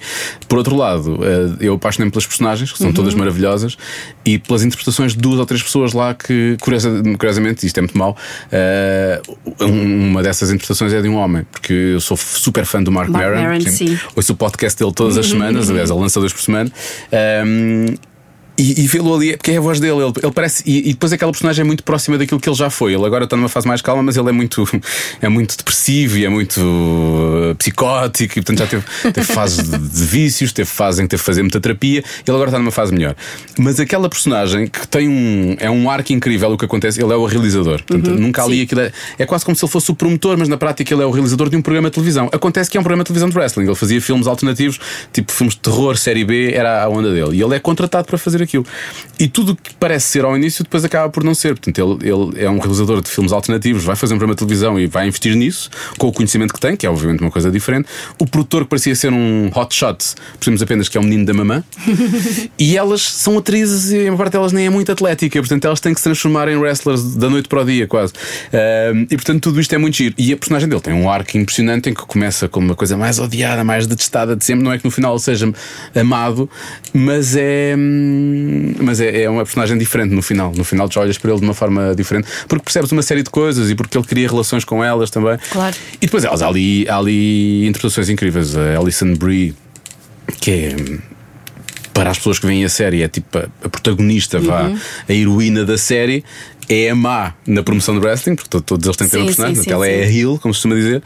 Por 0.48 0.58
outro 0.58 0.76
lado, 0.76 1.18
eh, 1.24 1.56
eu 1.66 1.74
apaixonei-me 1.74 2.10
pelas 2.10 2.26
personagens, 2.26 2.70
que 2.72 2.78
são 2.78 2.92
todas 2.92 3.14
maravilhosas, 3.14 3.76
e 4.24 4.38
pelas 4.38 4.62
interpretações 4.62 5.12
de 5.12 5.18
duas 5.18 5.38
ou 5.40 5.46
três 5.46 5.62
pessoas 5.62 5.92
lá 5.92 6.12
que, 6.14 6.56
curiosa- 6.60 7.02
curiosamente, 7.16 7.66
isto 7.66 7.78
é 7.78 7.80
muito 7.80 7.96
mau, 7.96 8.16
eh, 8.52 9.20
um- 9.60 10.08
uma 10.10 10.22
dessas 10.22 10.50
interpretações 10.50 10.92
é 10.92 11.00
de 11.00 11.08
um 11.08 11.14
homem, 11.16 11.46
porque 11.50 11.72
eu 11.72 12.00
sou 12.00 12.16
super 12.16 12.64
fã 12.66 12.82
do 12.82 12.92
Mark, 12.92 13.08
Mark 13.08 13.24
Maron. 13.24 13.40
Ouço 14.14 14.32
o 14.32 14.36
podcast 14.36 14.78
dele 14.78 14.92
todas 14.92 15.16
as 15.16 15.26
semanas, 15.30 15.70
aliás, 15.70 15.90
ele 15.90 16.00
lança 16.00 16.20
dois 16.20 16.32
por 16.32 16.42
semana. 16.42 16.70
Ahm, 17.12 17.94
E, 18.58 18.82
e 18.82 18.86
vê-lo 18.88 19.14
ali, 19.14 19.36
porque 19.36 19.52
é 19.52 19.56
a 19.56 19.60
voz 19.60 19.78
dele, 19.78 20.02
ele, 20.02 20.12
ele 20.20 20.32
parece. 20.32 20.64
E, 20.66 20.90
e 20.90 20.92
depois 20.92 21.12
aquela 21.12 21.30
personagem 21.30 21.62
é 21.62 21.64
muito 21.64 21.84
próxima 21.84 22.18
daquilo 22.18 22.40
que 22.40 22.48
ele 22.48 22.56
já 22.56 22.68
foi. 22.68 22.92
Ele 22.92 23.04
agora 23.06 23.22
está 23.22 23.36
numa 23.36 23.48
fase 23.48 23.68
mais 23.68 23.80
calma, 23.80 24.02
mas 24.02 24.16
ele 24.16 24.28
é 24.28 24.32
muito, 24.32 24.68
é 25.22 25.28
muito 25.28 25.56
depressivo 25.56 26.18
e 26.18 26.24
é 26.24 26.28
muito 26.28 26.60
uh, 26.60 27.54
psicótico, 27.54 28.38
e 28.38 28.42
portanto 28.42 28.58
já 28.58 28.66
teve, 28.66 28.84
teve 29.12 29.32
fases 29.32 29.68
de, 29.68 29.78
de 29.78 30.04
vícios, 30.04 30.52
teve 30.52 30.68
fases 30.68 30.98
em 30.98 31.04
que 31.04 31.10
teve 31.10 31.22
que 31.22 31.26
fazer 31.26 31.42
muita 31.42 31.60
terapia, 31.60 32.02
ele 32.26 32.34
agora 32.34 32.48
está 32.48 32.58
numa 32.58 32.72
fase 32.72 32.92
melhor. 32.92 33.14
Mas 33.56 33.78
aquela 33.78 34.08
personagem 34.08 34.66
que 34.66 34.88
tem 34.88 35.08
um. 35.08 35.56
É 35.60 35.70
um 35.70 35.88
arco 35.88 36.12
incrível 36.12 36.50
o 36.52 36.58
que 36.58 36.64
acontece, 36.64 37.00
ele 37.00 37.12
é 37.12 37.16
o 37.16 37.26
realizador. 37.26 37.82
Portanto, 37.84 38.10
nunca 38.10 38.42
ali 38.42 38.62
aquilo 38.62 38.80
é, 38.80 38.92
é 39.18 39.26
quase 39.26 39.44
como 39.44 39.56
se 39.56 39.64
ele 39.64 39.70
fosse 39.70 39.90
o 39.90 39.94
promotor, 39.94 40.36
mas 40.36 40.48
na 40.48 40.56
prática 40.56 40.92
ele 40.92 41.02
é 41.02 41.06
o 41.06 41.10
realizador 41.10 41.48
de 41.48 41.56
um 41.56 41.62
programa 41.62 41.90
de 41.90 41.94
televisão. 41.94 42.28
Acontece 42.32 42.68
que 42.68 42.76
é 42.76 42.80
um 42.80 42.82
programa 42.82 43.04
de 43.04 43.08
televisão 43.08 43.28
de 43.28 43.36
wrestling. 43.36 43.64
Ele 43.64 43.74
fazia 43.74 44.00
filmes 44.00 44.26
alternativos, 44.26 44.80
tipo 45.12 45.30
filmes 45.30 45.54
de 45.54 45.60
terror, 45.60 45.96
série 45.96 46.24
B, 46.24 46.52
era 46.52 46.82
a 46.82 46.88
onda 46.88 47.12
dele. 47.12 47.36
E 47.36 47.42
ele 47.42 47.54
é 47.54 47.60
contratado 47.60 48.06
para 48.06 48.18
fazer 48.18 48.42
aquilo. 48.42 48.47
E 49.18 49.28
tudo 49.28 49.52
o 49.52 49.56
que 49.56 49.74
parece 49.74 50.06
ser 50.06 50.24
ao 50.24 50.36
início, 50.36 50.62
depois 50.62 50.84
acaba 50.84 51.08
por 51.10 51.24
não 51.24 51.34
ser. 51.34 51.54
Portanto, 51.54 51.78
ele, 51.78 52.10
ele 52.10 52.44
é 52.44 52.50
um 52.50 52.58
realizador 52.58 53.02
de 53.02 53.10
filmes 53.10 53.32
alternativos, 53.32 53.84
vai 53.84 53.96
fazer 53.96 54.14
um 54.14 54.18
programa 54.18 54.34
de 54.34 54.38
televisão 54.38 54.78
e 54.78 54.86
vai 54.86 55.06
investir 55.06 55.34
nisso, 55.34 55.70
com 55.98 56.08
o 56.08 56.12
conhecimento 56.12 56.54
que 56.54 56.60
tem, 56.60 56.76
que 56.76 56.86
é 56.86 56.90
obviamente 56.90 57.20
uma 57.20 57.30
coisa 57.30 57.50
diferente. 57.50 57.88
O 58.18 58.26
produtor 58.26 58.64
que 58.64 58.70
parecia 58.70 58.94
ser 58.94 59.12
um 59.12 59.50
hotshot, 59.54 60.14
percebemos 60.34 60.62
apenas 60.62 60.88
que 60.88 60.96
é 60.96 61.00
um 61.00 61.04
menino 61.04 61.26
da 61.26 61.34
mamã. 61.34 61.64
e 62.58 62.76
elas 62.76 63.02
são 63.02 63.38
atrizes 63.38 63.90
e 63.90 64.00
a 64.00 64.02
maior 64.04 64.16
parte 64.16 64.32
delas 64.32 64.52
nem 64.52 64.66
é 64.66 64.70
muito 64.70 64.90
atlética, 64.90 65.40
portanto 65.40 65.64
elas 65.64 65.80
têm 65.80 65.92
que 65.92 66.00
se 66.00 66.04
transformar 66.04 66.48
em 66.48 66.56
wrestlers 66.56 67.16
da 67.16 67.28
noite 67.28 67.48
para 67.48 67.62
o 67.62 67.64
dia, 67.64 67.86
quase. 67.86 68.12
Ahm, 68.52 69.06
e 69.10 69.16
portanto 69.16 69.42
tudo 69.42 69.60
isto 69.60 69.74
é 69.74 69.78
muito 69.78 69.96
giro. 69.96 70.14
E 70.16 70.32
a 70.32 70.36
personagem 70.36 70.68
dele 70.68 70.80
tem 70.80 70.94
um 70.94 71.10
arco 71.10 71.36
impressionante 71.36 71.90
em 71.90 71.94
que 71.94 72.02
começa 72.02 72.48
como 72.48 72.66
uma 72.66 72.74
coisa 72.74 72.96
mais 72.96 73.18
odiada, 73.18 73.64
mais 73.64 73.86
detestada 73.86 74.36
de 74.36 74.44
sempre. 74.44 74.64
Não 74.64 74.72
é 74.72 74.78
que 74.78 74.84
no 74.84 74.90
final 74.90 75.18
seja 75.18 75.52
amado, 75.94 76.48
mas 76.92 77.34
é. 77.36 77.74
hum, 77.76 78.37
Mas 78.80 79.00
é, 79.00 79.22
é 79.22 79.30
uma 79.30 79.44
personagem 79.44 79.76
diferente 79.78 80.14
no 80.14 80.22
final. 80.22 80.52
No 80.56 80.64
final 80.64 80.88
tu 80.88 80.98
olhas 81.00 81.18
para 81.18 81.30
ele 81.30 81.40
de 81.40 81.44
uma 81.46 81.54
forma 81.54 81.94
diferente, 81.94 82.28
porque 82.48 82.64
percebes 82.64 82.90
uma 82.92 83.02
série 83.02 83.22
de 83.22 83.30
coisas 83.30 83.70
e 83.70 83.74
porque 83.74 83.96
ele 83.96 84.06
cria 84.06 84.28
relações 84.28 84.64
com 84.64 84.82
elas 84.82 85.10
também. 85.10 85.38
Claro. 85.50 85.76
E 86.00 86.06
depois 86.06 86.24
elas, 86.24 86.42
há 86.42 86.48
ali, 86.48 86.88
há 86.88 86.96
ali 86.96 87.66
interpretações 87.66 88.08
incríveis. 88.08 88.56
A 88.56 88.78
Alison 88.78 89.14
Brie, 89.14 89.54
que 90.40 90.50
é 90.50 90.76
para 91.92 92.10
as 92.10 92.18
pessoas 92.18 92.38
que 92.38 92.46
veem 92.46 92.64
a 92.64 92.68
série, 92.68 93.02
é 93.02 93.08
tipo 93.08 93.38
a, 93.38 93.68
protagonista, 93.68 94.38
vá, 94.38 94.62
Uhum. 94.64 94.78
a 95.08 95.12
heroína 95.12 95.64
da 95.64 95.76
série. 95.76 96.24
É 96.68 96.90
a 96.90 96.94
má 96.94 97.34
na 97.46 97.62
promoção 97.62 97.94
do 97.94 98.00
wrestling, 98.00 98.34
porque 98.34 98.50
to- 98.50 98.60
todos 98.60 98.84
eles 98.86 98.96
têm 98.96 99.06
que 99.06 99.12
ter 99.12 99.16
Sim, 99.16 99.22
uma 99.22 99.26
personagem, 99.28 99.54
sim, 99.56 99.62
portanto, 99.64 99.80
sim, 99.84 99.88
ela 99.90 100.02
é 100.02 100.04
a 100.04 100.10
heel, 100.12 100.38
como 100.40 100.52
se 100.52 100.58
costuma 100.58 100.74
dizer, 100.74 101.02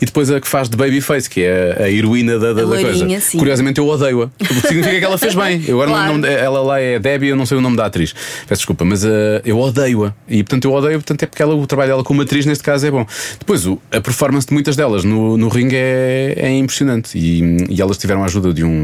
e 0.00 0.06
depois 0.06 0.30
a 0.30 0.40
que 0.40 0.48
faz 0.48 0.68
de 0.70 0.76
Babyface, 0.76 1.28
que 1.28 1.42
é 1.42 1.76
a, 1.78 1.82
a 1.84 1.90
heroína 1.90 2.38
da, 2.38 2.52
da, 2.54 2.62
A 2.62 2.66
coisa. 2.66 3.20
sim. 3.20 3.36
Curiosamente, 3.38 3.78
eu 3.78 3.86
odeio-a, 3.86 4.28
porque 4.38 4.68
significa 4.68 4.98
que 4.98 5.04
ela 5.04 5.18
fez 5.18 5.34
bem. 5.34 5.62
Eu 5.66 5.80
agora 5.82 5.90
Claro. 5.98 6.18
não- 6.18 6.28
ela 6.28 6.62
lá 6.62 6.80
é 6.80 6.98
Debbie, 6.98 7.28
eu 7.28 7.36
não 7.36 7.44
sei 7.44 7.58
o 7.58 7.60
nome 7.60 7.76
da 7.76 7.84
atriz, 7.86 8.14
peço 8.48 8.60
desculpa, 8.60 8.84
mas 8.86 9.04
eh, 9.04 9.42
eu 9.44 9.58
odeio-a, 9.58 10.14
e 10.28 10.42
portanto 10.42 10.64
eu 10.64 10.72
odeio, 10.72 10.94
portanto 10.94 11.22
é 11.22 11.26
porque 11.26 11.42
ela, 11.42 11.54
o 11.54 11.66
trabalho 11.66 11.90
dela 11.90 12.04
como 12.04 12.22
atriz 12.22 12.46
neste 12.46 12.64
caso 12.64 12.86
é 12.86 12.90
bom. 12.90 13.06
Depois, 13.38 13.66
o- 13.66 13.78
a 13.90 14.00
performance 14.00 14.46
de 14.46 14.54
muitas 14.54 14.76
delas 14.76 15.04
no, 15.04 15.36
no 15.36 15.48
ringue 15.48 15.76
é, 15.76 16.34
é 16.38 16.56
impressionante, 16.56 17.18
e, 17.18 17.66
e 17.68 17.82
elas 17.82 17.98
tiveram 17.98 18.22
a 18.22 18.26
ajuda 18.26 18.52
de 18.54 18.64
um, 18.64 18.80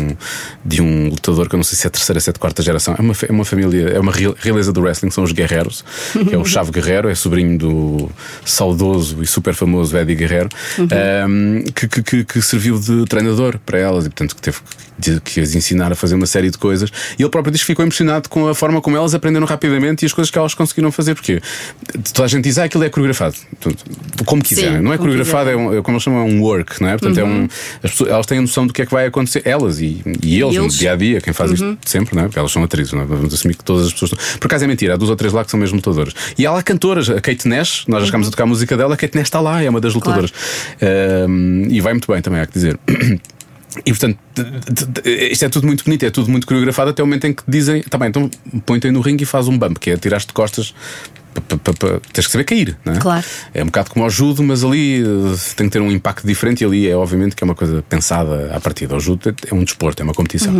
de 0.65 0.83
um 0.83 1.09
lutador 1.09 1.49
que 1.49 1.55
eu 1.55 1.59
não 1.59 1.65
sei 1.65 1.79
se 1.79 1.87
é 1.87 1.89
a 1.89 1.91
terceira, 1.91 2.21
se 2.21 2.29
é 2.29 2.33
de 2.35 2.39
quarta 2.39 2.63
geração, 2.63 2.95
é 2.99 3.01
uma, 3.01 3.15
é 3.29 3.33
uma 3.33 3.45
família, 3.47 3.89
é 3.95 3.99
uma 3.99 4.13
real- 4.13 4.37
realeza 4.39 4.73
do 4.73 4.83
wrestling, 4.83 5.11
são 5.11 5.25
os 5.25 5.33
Guerreiros, 5.33 5.85
que 6.27 6.35
é 6.35 6.39
o 6.39 6.45
Chave 6.45 6.71
Guerreiro, 6.71 7.09
é 7.09 7.15
sobrinho 7.15 7.59
do 7.59 8.11
saudoso 8.45 9.23
e 9.23 9.27
super 9.27 9.55
famoso 9.55 9.97
Eddie 9.97 10.15
Guerreiro, 10.17 10.49
ehm, 10.79 11.63
que, 11.75 11.89
que, 11.89 12.03
que- 12.03 12.25
que 12.25 12.43
serviu 12.43 12.79
de 12.79 13.05
treinador 13.07 13.59
para 13.65 13.79
elas 13.79 14.07
e, 14.07 14.09
portanto, 14.09 14.35
que 14.37 14.43
teve 14.43 14.59
de- 14.99 15.21
que 15.21 15.41
as 15.41 15.55
ensinar 15.55 15.93
a 15.93 15.95
fazer 15.95 16.15
uma 16.17 16.27
série 16.27 16.51
de 16.51 16.59
coisas. 16.59 16.91
E 17.19 17.23
ele 17.23 17.31
próprio 17.31 17.53
diz 17.53 17.61
que 17.61 17.67
ficou 17.69 17.85
impressionado 17.85 18.29
com 18.29 18.49
a 18.49 18.55
forma 18.55 18.81
como 18.81 18.97
elas 18.97 19.15
aprenderam 19.15 19.47
rapidamente 19.47 20.05
e 20.05 20.07
as 20.07 20.13
coisas 20.13 20.29
que 20.31 20.37
elas 20.39 20.55
conseguiram 20.55 20.91
fazer, 20.91 21.15
porque 21.15 21.41
toda 22.13 22.25
a 22.27 22.29
gente 22.29 22.45
diz, 22.45 22.59
ah, 22.59 22.65
aquilo 22.65 22.83
é 22.85 22.89
coreografado. 22.91 23.37
Portanto, 23.61 23.85
como 24.25 24.43
quiserem, 24.43 24.79
Sim, 24.79 24.83
não 24.83 24.93
é 24.93 24.99
coreografado, 24.99 25.51
é, 25.51 25.57
um, 25.57 25.79
é 25.79 25.83
como 25.83 25.95
eles 25.97 26.03
chamam, 26.03 26.21
é 26.21 26.25
um 26.25 26.43
work, 26.43 26.83
não 26.83 26.89
é? 26.89 26.93
Portanto, 26.99 27.19
é 27.19 27.25
um, 27.25 27.49
as 27.83 27.91
pessoas, 27.93 28.11
elas 28.11 28.27
têm 28.27 28.39
a 28.39 28.41
noção 28.41 28.67
do 28.67 28.73
que 28.73 28.83
é 28.83 28.87
que 28.87 28.91
vai 28.93 29.07
acontecer, 29.07 29.43
elas 29.45 29.79
e, 29.79 30.03
e 30.23 30.41
eles, 30.41 30.55
E 30.55 30.59
no 30.59 30.65
eles. 30.65 30.75
dia 30.75 30.93
a 30.93 30.97
dia, 30.97 31.21
quem 31.21 31.33
faz 31.33 31.53
isto 31.53 31.79
sempre, 31.87 32.17
não 32.17 32.23
é? 32.25 32.27
Porque 32.27 32.39
elas 32.41 32.51
são 32.51 32.65
atrizes, 32.65 32.93
não 32.93 33.03
é? 33.03 33.05
Vamos 33.05 33.33
assumir 33.33 33.55
que 33.55 33.63
todas 33.65 33.87
as 33.87 33.93
pessoas. 33.93 34.13
estão- 34.13 34.39
Por 34.41 34.47
acaso 34.49 34.65
é 34.65 34.67
mentira, 34.67 34.95
há 34.95 34.97
duas 34.97 35.11
ou 35.11 35.17
três 35.17 35.33
lá 35.33 35.45
que 35.45 35.51
são 35.53 35.61
mesmo 35.61 35.77
lutadoras. 35.77 36.08
E 36.37 36.47
há 36.47 36.53
lá 36.53 36.63
cantoras, 36.63 37.09
a 37.11 37.21
Kate 37.21 37.49
Nash, 37.49 37.85
nós 37.87 38.01
já 38.01 38.07
chegámos 38.07 38.29
a 38.29 38.31
tocar 38.31 38.45
a 38.45 38.47
música 38.47 38.77
dela, 38.77 38.95
a 38.95 38.97
Kate 38.97 39.17
Nash 39.17 39.27
está 39.27 39.41
lá, 39.41 39.63
é 39.63 39.69
uma 39.69 39.81
das 39.81 39.95
lutadoras. 39.95 40.33
Ehm, 40.81 41.67
e 41.71 41.81
vai 41.81 41.93
muito 41.93 42.11
bem 42.11 42.21
também, 42.23 42.41
há 42.41 42.47
que 42.47 42.53
dizer. 42.53 42.79
E 43.85 43.91
portanto, 43.93 44.19
isto 45.05 45.45
é 45.45 45.49
tudo 45.49 45.67
muito 45.67 45.85
bonito, 45.85 46.05
é 46.05 46.11
tudo 46.11 46.31
muito 46.31 46.47
coreografado 46.47 46.91
até 46.91 47.03
o 47.03 47.07
momento 47.07 47.27
em 47.27 47.33
que 47.33 47.43
dizem: 47.47 47.83
tá 47.83 47.99
bem, 47.99 48.09
então 48.09 48.31
põe-te 48.65 48.91
no 48.91 49.01
ringue 49.01 49.23
e 49.23 49.27
faz 49.27 49.47
um 49.47 49.57
bump, 49.57 49.79
que 49.79 49.91
é 49.91 49.97
tirar-te 49.97 50.27
de 50.29 50.33
costas. 50.33 50.75
Tens 52.13 52.27
que 52.27 52.33
saber 52.33 52.45
cair, 52.45 52.77
não 52.85 52.95
é? 52.95 52.99
Claro. 52.99 53.25
É 53.55 53.63
um 53.63 53.67
bocado 53.67 53.91
como 53.91 54.05
ao 54.05 54.11
judo, 54.11 54.43
mas 54.43 54.63
ali 54.65 55.03
eh, 55.03 55.37
tem 55.57 55.67
que 55.67 55.73
ter 55.73 55.81
um 55.81 55.91
impacto 55.91 56.27
diferente. 56.27 56.63
E 56.63 56.65
ali 56.67 56.89
é 56.89 56.97
obviamente 56.97 57.35
que 57.37 57.43
é 57.43 57.47
uma 57.47 57.55
coisa 57.55 57.83
pensada 57.89 58.55
à 58.55 58.61
partida. 58.61 58.97
O 58.97 59.01
judo 59.01 59.35
é- 59.51 59.55
um 59.55 59.65
desporto, 59.65 60.03
é 60.03 60.05
uma 60.05 60.15
competição. 60.15 60.53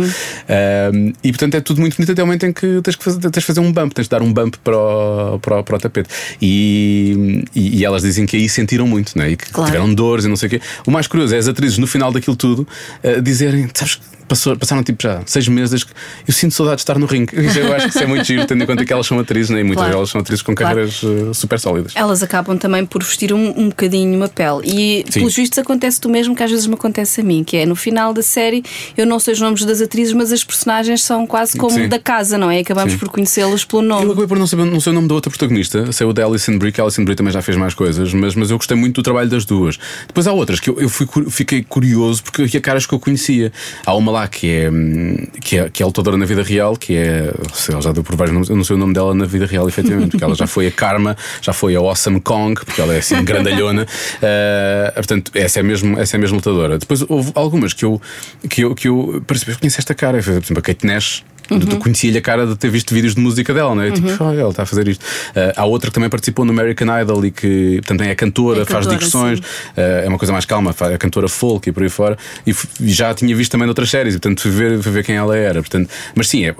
Ahm, 0.47 1.13
e 1.23 1.31
portanto 1.31 1.55
é 1.55 1.61
tudo 1.61 1.81
muito 1.81 1.95
bonito 1.97 2.11
até 2.11 2.23
o 2.23 2.25
momento 2.25 2.45
em 2.45 2.53
que 2.53 2.81
tens 2.81 2.95
que 2.95 3.03
fazer, 3.03 3.19
tens 3.19 3.31
de 3.31 3.41
fazer 3.41 3.59
um 3.59 3.71
bump, 3.71 3.93
tens 3.93 4.05
de 4.05 4.09
dar 4.09 4.21
um 4.21 4.31
bump 4.31 4.55
para 4.63 4.77
o, 4.77 5.39
para 5.39 5.59
o, 5.59 5.63
para 5.63 5.75
o 5.75 5.79
tapete. 5.79 6.09
E, 6.41 7.43
e, 7.55 7.79
e 7.79 7.85
elas 7.85 8.01
dizem 8.03 8.25
que 8.25 8.35
aí 8.37 8.47
sentiram 8.49 8.87
muito, 8.87 9.17
não 9.17 9.23
é? 9.25 9.31
E 9.31 9.37
que 9.37 9.49
Claro. 9.51 9.71
tiveram 9.71 9.93
dores 9.93 10.25
e 10.25 10.27
não 10.27 10.35
sei 10.35 10.47
o 10.47 10.49
quê. 10.51 10.61
O 10.85 10.91
mais 10.91 11.07
curioso 11.07 11.35
é 11.35 11.37
as 11.37 11.47
atrizes 11.47 11.77
no 11.77 11.87
final 11.87 12.11
daquilo 12.11 12.35
tudo 12.35 12.67
eh, 13.03 13.21
dizerem, 13.21 13.69
sabes, 13.73 13.99
passou- 14.29 14.55
passaram 14.55 14.83
tipo 14.83 15.01
já 15.03 15.21
seis 15.25 15.47
meses 15.47 15.83
que 15.83 15.91
eu 16.27 16.33
sinto 16.33 16.53
saudade 16.53 16.77
de 16.77 16.81
estar 16.83 16.97
no 16.97 17.05
ringue. 17.05 17.33
Isso 17.45 17.59
Eu 17.59 17.73
acho 17.73 17.85
que 17.87 17.89
isso 17.95 18.03
é 18.03 18.07
muito 18.07 18.23
giro, 18.23 18.45
tendo 18.45 18.63
em 18.63 18.67
conta 18.67 18.85
que 18.85 18.93
elas 18.93 19.05
são 19.05 19.19
atrizes, 19.19 19.49
né? 19.49 19.59
e 19.59 19.63
muitas 19.63 19.81
Claro. 19.83 19.93
delas 19.93 20.09
são 20.09 20.21
atrizes 20.21 20.41
com 20.41 20.55
Claro. 20.55 20.75
carreiras 20.75 21.01
eh, 21.03 21.33
super 21.33 21.59
sólidas. 21.59 21.91
Elas 21.95 22.23
acabam 22.23 22.57
também 22.57 22.85
por 22.85 23.03
vestir 23.03 23.33
um, 23.33 23.49
um 23.59 23.69
bocadinho 23.69 24.15
uma 24.15 24.29
pele. 24.29 24.61
E, 24.63 25.05
Sim. 25.09 25.19
pelos 25.19 25.35
vistos, 25.35 25.59
acontece 25.59 25.99
do 25.99 26.07
mesmo 26.09 26.35
que 26.35 26.43
às 26.43 26.49
vezes 26.51 26.67
me 26.67 26.75
acontece 26.75 27.21
a 27.21 27.23
mim, 27.23 27.43
que 27.43 27.57
é 27.57 27.65
no 27.65 27.75
final 27.75 28.13
da 28.13 28.21
série, 28.21 28.63
eu 28.97 29.05
não 29.05 29.19
sei 29.19 29.33
os 29.33 29.41
nomes 29.41 29.65
das 29.65 29.81
atrizes, 29.81 30.13
mas 30.13 30.31
as 30.31 30.43
personagens 30.43 31.01
são 31.03 31.25
quase 31.27 31.57
como 31.57 31.71
Sim. 31.75 31.87
da 31.89 31.99
casa, 31.99 32.37
não 32.37 32.49
é? 32.51 32.59
Acabamos 32.59 32.93
Sim. 32.93 32.99
por 32.99 33.09
conhecê-las 33.09 33.65
pelo 33.65 33.81
Eu 33.81 33.87
nome. 33.87 34.05
acabei 34.11 34.27
por 34.27 34.37
não 34.37 34.47
saber, 34.47 34.65
não 34.65 34.79
sei 34.79 34.91
o 34.91 34.95
nome 34.95 35.07
da 35.07 35.15
outra 35.15 35.29
protagonista, 35.29 35.91
sei 35.91 36.05
o 36.07 36.13
da 36.13 36.23
Alison 36.25 36.57
Brie, 36.57 36.71
que 36.71 36.79
a 36.79 36.83
Alison 36.83 37.03
Brie 37.03 37.15
também 37.15 37.33
já 37.33 37.41
fez 37.41 37.57
mais 37.57 37.73
coisas, 37.73 38.13
mas, 38.13 38.35
mas 38.35 38.51
eu 38.51 38.57
gostei 38.57 38.77
muito 38.77 38.95
do 38.95 39.03
trabalho 39.03 39.29
das 39.29 39.45
duas. 39.45 39.77
Depois 40.07 40.27
há 40.27 40.33
outras 40.33 40.59
que 40.59 40.69
eu, 40.69 40.79
eu 40.79 40.89
fui 40.89 41.07
fiquei 41.29 41.63
curioso 41.63 42.23
porque 42.23 42.43
havia 42.43 42.61
caras 42.61 42.85
que 42.85 42.93
eu 42.93 42.99
conhecia. 42.99 43.51
Há 43.85 43.93
uma 43.95 44.11
lá 44.11 44.18
que 44.27 44.49
é, 44.51 44.69
hum, 44.69 45.27
que 45.41 45.57
é, 45.57 45.69
que 45.69 45.83
é 45.83 45.85
lutadora 45.85 46.17
na 46.17 46.25
vida 46.25 46.43
real, 46.43 46.75
que 46.75 46.95
é. 46.95 47.33
sei, 47.53 47.73
Ela 47.73 47.81
já 47.81 47.91
deu 47.91 48.03
por 48.03 48.15
vários 48.15 48.33
nomes, 48.33 48.49
eu 48.49 48.55
não 48.55 48.63
sei 48.63 48.75
o 48.75 48.79
nome 48.79 48.93
dela 48.93 49.13
na 49.13 49.25
vida 49.25 49.45
real, 49.45 49.67
efetivamente, 49.67 50.11
porque 50.11 50.23
ela 50.23 50.35
já 50.35 50.47
foi 50.47 50.67
a 50.67 50.71
Karma, 50.71 51.15
já 51.41 51.53
foi 51.53 51.75
a 51.75 51.79
Awesome 51.79 52.19
Kong, 52.21 52.59
porque 52.63 52.81
ela 52.81 52.93
é 52.93 52.99
assim 52.99 53.23
grandalhona. 53.23 53.87
Ah, 54.21 54.91
portanto, 54.95 55.31
essa 55.33 55.59
é, 55.59 55.63
mesmo, 55.63 55.99
essa 55.99 56.17
é 56.17 56.19
mesmo 56.19 56.37
lutadora. 56.37 56.77
Depois 56.77 57.03
houve 57.07 57.31
algumas 57.35 57.73
que 57.73 57.85
eu, 57.85 58.01
que 58.49 58.61
eu, 58.61 58.75
que 58.75 58.87
eu 58.87 58.99
que 59.27 59.51
eu 59.51 59.57
conheço 59.59 59.79
esta 59.79 59.93
cara, 59.93 60.21
por 60.21 60.29
exemplo, 60.29 60.59
a 60.59 60.61
Kate 60.61 60.85
Nash. 60.85 61.23
Uhum. 61.51 61.59
Eu 61.71 61.77
conhecia-lhe 61.77 62.17
a 62.17 62.21
cara 62.21 62.45
de 62.45 62.55
ter 62.55 62.69
visto 62.69 62.93
vídeos 62.93 63.15
de 63.15 63.21
música 63.21 63.53
dela, 63.53 63.73
não 63.73 63.81
é? 63.81 63.91
Tipo, 63.91 64.07
"Ah, 64.23 64.33
ela 64.33 64.49
está 64.49 64.63
a 64.63 64.65
fazer 64.65 64.87
isto. 64.87 65.03
Ah, 65.35 65.53
há 65.55 65.65
outra 65.65 65.89
que 65.89 65.93
também 65.95 66.09
participou 66.09 66.45
no 66.45 66.51
American 66.51 66.87
Idol 67.01 67.25
e 67.25 67.31
que 67.31 67.81
também 67.85 68.09
é 68.09 68.15
cantora, 68.15 68.61
É 68.61 68.65
faz 68.65 68.85
cantora, 68.85 68.95
digressões, 68.97 69.39
sim. 69.39 69.45
ah, 69.77 69.81
é 70.05 70.07
uma 70.07 70.17
coisa 70.17 70.31
mais 70.31 70.45
calma, 70.45 70.73
é 70.91 70.97
cantora 70.97 71.27
folk 71.27 71.67
e 71.69 71.71
por 71.71 71.83
aí 71.83 71.89
fora. 71.89 72.17
E, 72.45 72.51
e 72.81 72.89
já 72.91 73.09
a 73.09 73.13
tinha 73.13 73.35
visto 73.35 73.51
também 73.51 73.65
noutras 73.65 73.89
séries, 73.89 74.15
e 74.15 74.19
portanto 74.19 74.41
fui 74.41 74.51
ver, 74.51 74.81
fui 74.81 74.91
ver 74.91 75.03
quem 75.03 75.15
ela 75.15 75.35
era. 75.35 75.61
Portanto, 75.61 75.89
mas 76.15 76.27
sim, 76.27 76.45
é, 76.45 76.53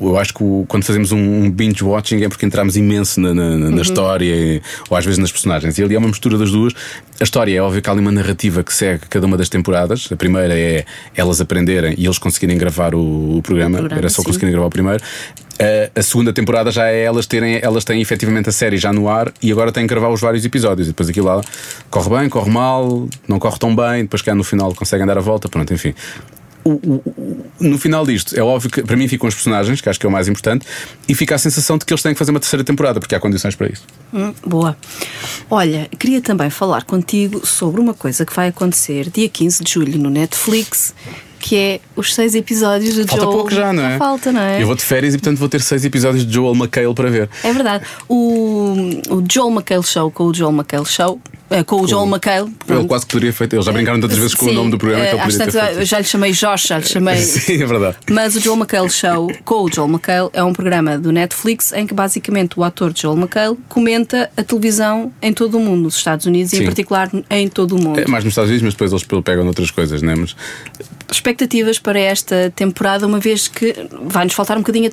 eu 0.00 0.18
acho 0.18 0.32
que 0.34 0.42
o- 0.42 0.64
quando 0.68 0.84
fazemos 0.84 1.12
um, 1.12 1.18
um 1.44 1.50
binge 1.50 1.82
watching 1.84 2.22
é 2.22 2.28
porque 2.28 2.46
entramos 2.46 2.76
imenso 2.76 3.20
na, 3.20 3.34
na- 3.34 3.56
na 3.56 3.66
Uhum. 3.68 3.80
história 3.80 4.24
e- 4.34 4.62
ou 4.88 4.96
às 4.96 5.04
vezes 5.04 5.18
nas 5.18 5.30
personagens. 5.32 5.78
E 5.78 5.82
ali 5.82 5.94
é 5.94 5.98
uma 5.98 6.08
mistura 6.08 6.38
das 6.38 6.50
duas. 6.50 6.72
A 7.20 7.24
história 7.24 7.54
é 7.54 7.60
óbvio 7.60 7.82
que 7.82 7.88
há 7.90 7.92
ali 7.92 8.00
uma 8.00 8.12
narrativa 8.12 8.62
que 8.64 8.72
segue 8.72 9.00
cada 9.10 9.26
uma 9.26 9.36
das 9.36 9.48
temporadas. 9.48 10.08
A 10.10 10.16
primeira 10.16 10.58
é 10.58 10.84
elas 11.14 11.40
aprenderem 11.40 11.94
e 11.98 12.04
eles 12.06 12.16
conseguirem 12.18 12.56
gravar 12.56 12.94
o, 12.94 13.36
o 13.36 13.42
programa. 13.42 13.78
programa, 13.78 14.00
Era 14.00 14.08
só 14.08 14.19
sim. 14.20 14.26
conseguirem 14.26 14.52
gravar 14.52 14.66
o 14.66 14.70
primeiro. 14.70 15.02
A, 15.94 16.00
a 16.00 16.02
segunda 16.02 16.32
temporada 16.32 16.70
já 16.70 16.86
é 16.88 17.02
elas 17.02 17.26
terem, 17.26 17.58
elas 17.62 17.84
têm 17.84 18.00
efetivamente 18.00 18.48
a 18.48 18.52
série 18.52 18.78
já 18.78 18.92
no 18.92 19.08
ar 19.08 19.32
e 19.42 19.52
agora 19.52 19.70
têm 19.70 19.86
que 19.86 19.92
gravar 19.92 20.08
os 20.08 20.20
vários 20.20 20.44
episódios. 20.44 20.88
E 20.88 20.90
depois 20.92 21.08
aquilo 21.08 21.26
lá 21.26 21.42
corre 21.90 22.08
bem, 22.18 22.28
corre 22.28 22.50
mal, 22.50 23.06
não 23.28 23.38
corre 23.38 23.58
tão 23.58 23.74
bem, 23.76 24.02
depois 24.02 24.22
cá 24.22 24.34
no 24.34 24.42
final 24.44 24.74
conseguem 24.74 25.06
dar 25.06 25.18
a 25.18 25.20
volta, 25.20 25.48
pronto, 25.48 25.72
enfim. 25.74 25.94
O- 26.62 26.72
o- 26.72 27.02
o- 27.16 27.44
no 27.58 27.78
final 27.78 28.04
disto, 28.06 28.38
é 28.38 28.42
óbvio 28.42 28.70
que 28.70 28.82
para 28.82 28.94
mim 28.94 29.08
ficam 29.08 29.26
os 29.26 29.34
personagens, 29.34 29.80
que 29.80 29.88
acho 29.88 29.98
que 29.98 30.04
é 30.04 30.08
o 30.08 30.12
mais 30.12 30.28
importante, 30.28 30.66
e 31.08 31.14
fica 31.14 31.34
a 31.34 31.38
sensação 31.38 31.78
de 31.78 31.86
que 31.86 31.92
eles 31.92 32.02
têm 32.02 32.12
que 32.12 32.18
fazer 32.18 32.30
uma 32.32 32.40
terceira 32.40 32.62
temporada, 32.62 33.00
porque 33.00 33.14
há 33.14 33.20
condições 33.20 33.54
para 33.54 33.68
isso. 33.68 33.82
Hum, 34.12 34.34
boa. 34.46 34.76
Olha, 35.50 35.88
queria 35.98 36.20
também 36.20 36.50
falar 36.50 36.84
contigo 36.84 37.46
sobre 37.46 37.80
uma 37.80 37.94
coisa 37.94 38.26
que 38.26 38.34
vai 38.36 38.48
acontecer 38.48 39.08
dia 39.10 39.26
15 39.28 39.64
de 39.64 39.72
julho 39.72 39.98
no 39.98 40.10
Netflix, 40.10 40.94
que 41.40 41.56
é 41.56 41.80
os 41.96 42.14
seis 42.14 42.34
episódios 42.34 42.94
do 42.94 43.08
Falta 43.08 43.24
Joel. 43.24 43.36
pouco 43.36 43.50
já, 43.50 43.72
não 43.72 43.84
é? 43.84 43.98
Falta, 43.98 44.30
não 44.30 44.40
é? 44.40 44.62
Eu 44.62 44.66
vou 44.66 44.76
de 44.76 44.82
férias 44.84 45.14
e 45.14 45.18
portanto 45.18 45.38
vou 45.38 45.48
ter 45.48 45.60
seis 45.62 45.84
episódios 45.84 46.24
de 46.26 46.32
Joel 46.32 46.54
McHale 46.54 46.94
para 46.94 47.10
ver. 47.10 47.28
É 47.42 47.52
verdade. 47.52 47.84
O, 48.08 48.74
o 49.08 49.24
Joel 49.28 49.50
McHale 49.50 49.82
Show 49.82 50.10
com 50.10 50.24
o 50.24 50.34
Joel 50.34 50.52
McHale 50.52 50.86
Show 50.86 51.18
com 51.66 51.80
o 51.82 51.88
Joel 51.88 52.06
McHale. 52.06 52.50
Pronto. 52.66 52.86
quase 52.88 53.06
que 53.06 53.12
poderia 53.12 53.32
feito. 53.32 53.54
Eles 53.54 53.64
já 53.66 53.72
brincaram 53.72 54.00
tantas 54.00 54.18
vezes 54.18 54.34
com 54.34 54.46
o 54.46 54.48
Sim, 54.50 54.54
nome 54.54 54.70
do 54.70 54.78
programa 54.78 55.04
que 55.04 55.10
ele 55.12 55.20
às 55.20 55.32
poderia 55.32 55.52
ter 55.52 55.60
feito. 55.66 55.78
eu 55.80 55.84
já 55.86 55.98
lhe 55.98 56.04
chamei 56.04 56.32
Josh, 56.32 56.62
já 56.66 56.78
lhe 56.78 56.86
chamei. 56.86 57.16
Sim, 57.22 57.62
é 57.62 57.66
verdade. 57.66 57.96
Mas 58.10 58.36
o 58.36 58.40
Joel 58.40 58.56
McHale 58.58 58.90
Show, 58.90 59.32
com 59.44 59.64
o 59.64 59.72
Joel 59.72 59.88
McHale, 59.88 60.30
é 60.32 60.42
um 60.44 60.52
programa 60.52 60.96
do 60.98 61.10
Netflix 61.12 61.72
em 61.72 61.86
que 61.86 61.94
basicamente 61.94 62.58
o 62.58 62.64
ator 62.64 62.92
Joel 62.94 63.16
McHale 63.16 63.58
comenta 63.68 64.30
a 64.36 64.42
televisão 64.42 65.12
em 65.20 65.32
todo 65.32 65.56
o 65.56 65.60
mundo, 65.60 65.82
nos 65.82 65.96
Estados 65.96 66.26
Unidos 66.26 66.52
e 66.52 66.62
em 66.62 66.64
particular 66.64 67.10
em 67.30 67.48
todo 67.48 67.76
o 67.76 67.82
mundo. 67.82 67.98
É 68.00 68.06
mais 68.06 68.24
nos 68.24 68.32
Estados 68.32 68.48
Unidos, 68.50 68.62
mas 68.64 68.74
depois 68.74 68.92
eles 68.92 69.22
pegam 69.24 69.44
noutras 69.44 69.70
coisas, 69.70 70.02
né? 70.02 70.14
Mas 70.16 70.34
Expectativas 71.12 71.78
para 71.78 71.98
esta 71.98 72.52
temporada, 72.54 73.04
uma 73.06 73.18
vez 73.18 73.48
que 73.48 73.74
vai-nos 74.04 74.32
faltar 74.32 74.56
um 74.56 74.60
bocadinho 74.60 74.88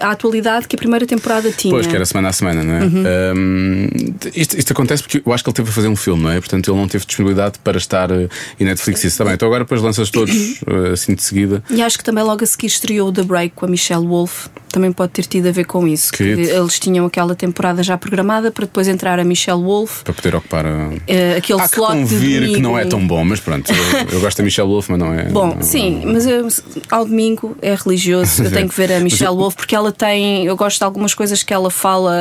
a- 0.00 0.06
a 0.08 0.10
atualidade 0.10 0.66
que 0.66 0.74
a 0.74 0.78
primeira 0.78 1.06
temporada 1.06 1.50
tinha. 1.52 1.72
Pois, 1.72 1.86
que 1.86 1.94
era 1.94 2.04
semana 2.04 2.28
a 2.30 2.32
semana, 2.32 2.64
não 2.64 2.74
é? 2.74 2.80
Uhum. 2.82 3.04
Um, 3.36 3.88
isto, 4.34 4.58
isto 4.58 4.72
acontece 4.72 5.02
porque 5.04 5.22
eu 5.24 5.32
acho 5.32 5.44
que 5.44 5.50
ele 5.50 5.54
teve 5.54 5.70
a 5.70 5.72
fazer 5.72 5.86
um 5.88 5.94
filme, 6.00 6.22
não 6.22 6.30
é? 6.30 6.38
Portanto, 6.40 6.70
ele 6.70 6.78
não 6.80 6.88
teve 6.88 7.04
disponibilidade 7.06 7.58
para 7.62 7.78
estar 7.78 8.10
uh, 8.10 8.28
em 8.58 8.64
Netflix. 8.64 9.04
Isso 9.04 9.18
também. 9.18 9.34
Então 9.34 9.46
agora 9.48 9.64
depois 9.64 9.80
lanças 9.82 10.10
todos 10.10 10.34
uh, 10.62 10.92
assim 10.92 11.14
de 11.14 11.22
seguida. 11.22 11.62
E 11.70 11.82
acho 11.82 11.96
que 11.98 12.04
também 12.04 12.24
logo 12.24 12.42
a 12.42 12.46
seguir 12.46 12.66
estreou 12.66 13.08
o 13.08 13.12
The 13.12 13.22
Break 13.22 13.54
com 13.54 13.66
a 13.66 13.68
Michelle 13.68 14.06
Wolf. 14.06 14.46
Também 14.72 14.92
pode 14.92 15.10
ter 15.12 15.24
tido 15.26 15.48
a 15.48 15.52
ver 15.52 15.64
com 15.64 15.86
isso. 15.86 16.12
Que 16.12 16.22
eles 16.22 16.78
tinham 16.78 17.04
aquela 17.04 17.34
temporada 17.34 17.82
já 17.82 17.98
programada 17.98 18.52
para 18.52 18.66
depois 18.66 18.86
entrar 18.86 19.18
a 19.18 19.24
Michelle 19.24 19.60
Wolf. 19.62 20.02
Para 20.04 20.14
poder 20.14 20.34
ocupar 20.36 20.64
a. 20.64 20.90
eh, 21.08 21.36
aquele 21.38 21.60
Há 21.60 21.68
que 21.68 21.74
slot 21.74 21.92
de 21.92 21.98
convir 22.02 22.40
domingo. 22.40 22.54
que 22.54 22.62
não 22.62 22.78
é 22.78 22.84
tão 22.84 23.04
bom, 23.04 23.24
mas 23.24 23.40
pronto. 23.40 23.68
Eu, 23.72 24.14
eu 24.14 24.20
gosto 24.20 24.38
da 24.38 24.44
Michelle 24.44 24.68
Wolf, 24.68 24.88
mas 24.90 24.98
não 25.00 25.12
é. 25.12 25.24
Bom, 25.24 25.54
não- 25.56 25.62
sim, 25.62 26.02
mas 26.06 26.24
eu, 26.24 26.46
ao 26.88 27.04
domingo 27.04 27.56
é 27.60 27.74
religioso. 27.74 28.44
Eu 28.44 28.50
tenho 28.52 28.68
que 28.68 28.76
ver 28.76 28.92
a 28.92 29.00
Michelle 29.00 29.34
Wolf 29.34 29.56
porque 29.56 29.74
ela 29.74 29.90
tem. 29.90 30.46
Eu 30.46 30.56
gosto 30.56 30.78
de 30.78 30.84
algumas 30.84 31.14
coisas 31.14 31.42
que 31.42 31.52
ela 31.52 31.68
fala, 31.70 32.14